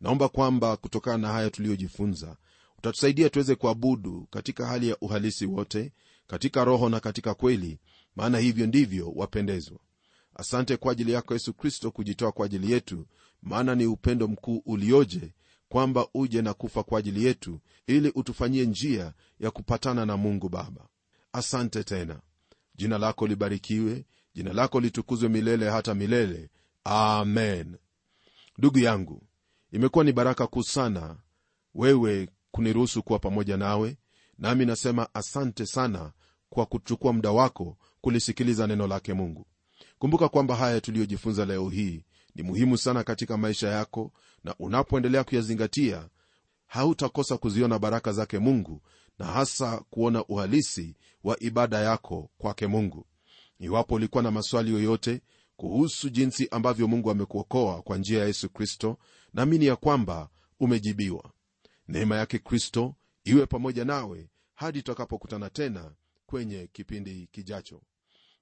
Naomba 0.00 0.28
kwamba 0.28 0.76
kutokana 0.76 1.18
na 1.18 1.28
haya 1.32 1.50
tuliyojifunza 1.50 2.36
utatusaidia 2.78 3.30
tuweze 3.30 3.54
kuabudu 3.54 4.26
katika 4.30 4.66
hali 4.66 4.88
ya 4.88 4.96
uhalisi 5.00 5.46
wote 5.46 5.92
katika 6.26 6.64
roho 6.64 6.88
na 6.88 7.00
katika 7.00 7.34
kweli 7.34 7.78
maana 8.16 8.38
hivyo 8.38 8.66
ndivyo 8.66 9.12
wapendezwa. 9.16 9.78
Asante 10.34 10.76
kwa 10.76 10.92
ajili 10.92 11.12
yako 11.12 11.34
yesu 11.34 11.54
kristo 11.54 11.90
kujitoa 11.90 12.32
kwa 12.32 12.46
ajili 12.46 12.72
yetu 12.72 13.06
maana 13.42 13.74
ni 13.74 13.86
upendo 13.86 14.28
mkuu 14.28 14.62
ulioje 14.66 15.34
kwamba 15.68 16.06
uje 16.14 16.42
na 16.42 16.54
kufa 16.54 16.82
kwa 16.82 16.98
ajili 16.98 17.24
yetu 17.24 17.60
ili 17.86 18.12
utufanyie 18.14 18.66
njia 18.66 19.12
ya 19.40 19.50
kupatana 19.50 20.06
na 20.06 20.16
mungu 20.16 20.48
baba. 20.48 20.88
Asante 21.32 21.84
tena. 21.84 22.20
Jina 22.74 22.98
lako 22.98 23.26
libarikiwe 23.26 24.04
jina 24.34 24.52
lako 24.52 24.80
litukuzwe 24.80 25.28
milele 25.28 25.70
hata 25.70 25.94
milele. 25.94 26.50
Amen. 26.84 27.76
Ndugu 28.58 28.78
yangu 28.78 29.22
imekuwa 29.72 30.04
ni 30.04 30.12
baraka 30.12 30.46
kuu 30.46 30.62
sana 30.62 31.16
wewe 31.74 32.28
kuniruhusu 32.50 33.02
kuwa 33.02 33.18
pamoja 33.18 33.56
nawe 33.56 33.96
nami 34.38 34.66
nasema 34.66 35.08
asante 35.14 35.66
sana 35.66 36.12
kwa 36.50 36.66
kuchukua 36.66 37.12
muda 37.12 37.30
wako 37.30 37.76
kulisikiliza 38.00 38.66
neno 38.66 38.86
lake 38.86 39.14
mungu. 39.14 39.46
Kumbuka 39.98 40.28
kwamba 40.28 40.56
haya 40.56 40.80
tuliyojifunza 40.80 41.44
leo 41.44 41.68
hii 41.68 42.04
ni 42.34 42.42
muhimu 42.42 42.78
sana 42.78 43.04
katika 43.04 43.36
maisha 43.36 43.68
yako 43.68 44.12
na 44.44 44.54
unapoendelea 44.58 45.24
kuyazingatia 45.24 46.08
hautakosa 46.66 47.36
kuziona 47.38 47.78
baraka 47.78 48.12
zake 48.12 48.38
mungu 48.38 48.82
na 49.18 49.26
hasa 49.26 49.84
kuona 49.90 50.24
uhalisi 50.24 50.96
wa 51.24 51.40
ibada 51.42 51.78
yako 51.80 52.30
kwake 52.38 52.66
mungu. 52.66 53.06
Iwapo 53.58 53.94
ulikuwa 53.94 54.22
na 54.22 54.30
maswali 54.30 54.70
yoyote 54.72 55.20
kuhusu 55.56 56.08
jinsi 56.10 56.48
ambavyo 56.50 56.88
mungu 56.88 57.10
amekuokoa 57.10 57.82
kwa 57.82 57.98
njia 57.98 58.18
ya 58.20 58.26
yesu 58.26 58.48
kristo 58.48 58.98
naamini 59.34 59.66
ya 59.66 59.76
kwamba 59.76 60.28
umejibiwa. 60.60 61.30
Neema 61.88 62.16
yake 62.16 62.38
kristo 62.38 62.94
iwe 63.24 63.46
pamoja 63.46 63.84
nawe 63.84 64.28
hadi 64.54 64.78
tutakapokutana 64.82 65.50
tena 65.50 65.94
kwenye 66.26 66.66
kipindi 66.72 67.28
kijacho. 67.32 67.82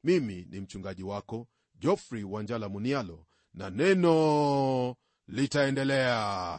Mimi 0.04 0.46
ni 0.50 0.60
mchungaji 0.60 1.02
wako 1.02 1.48
jofrey 1.80 2.24
wanjala 2.24 2.68
munialo 2.68 3.26
na 3.54 3.70
neno 3.70 4.96
litaendelea 5.28 6.58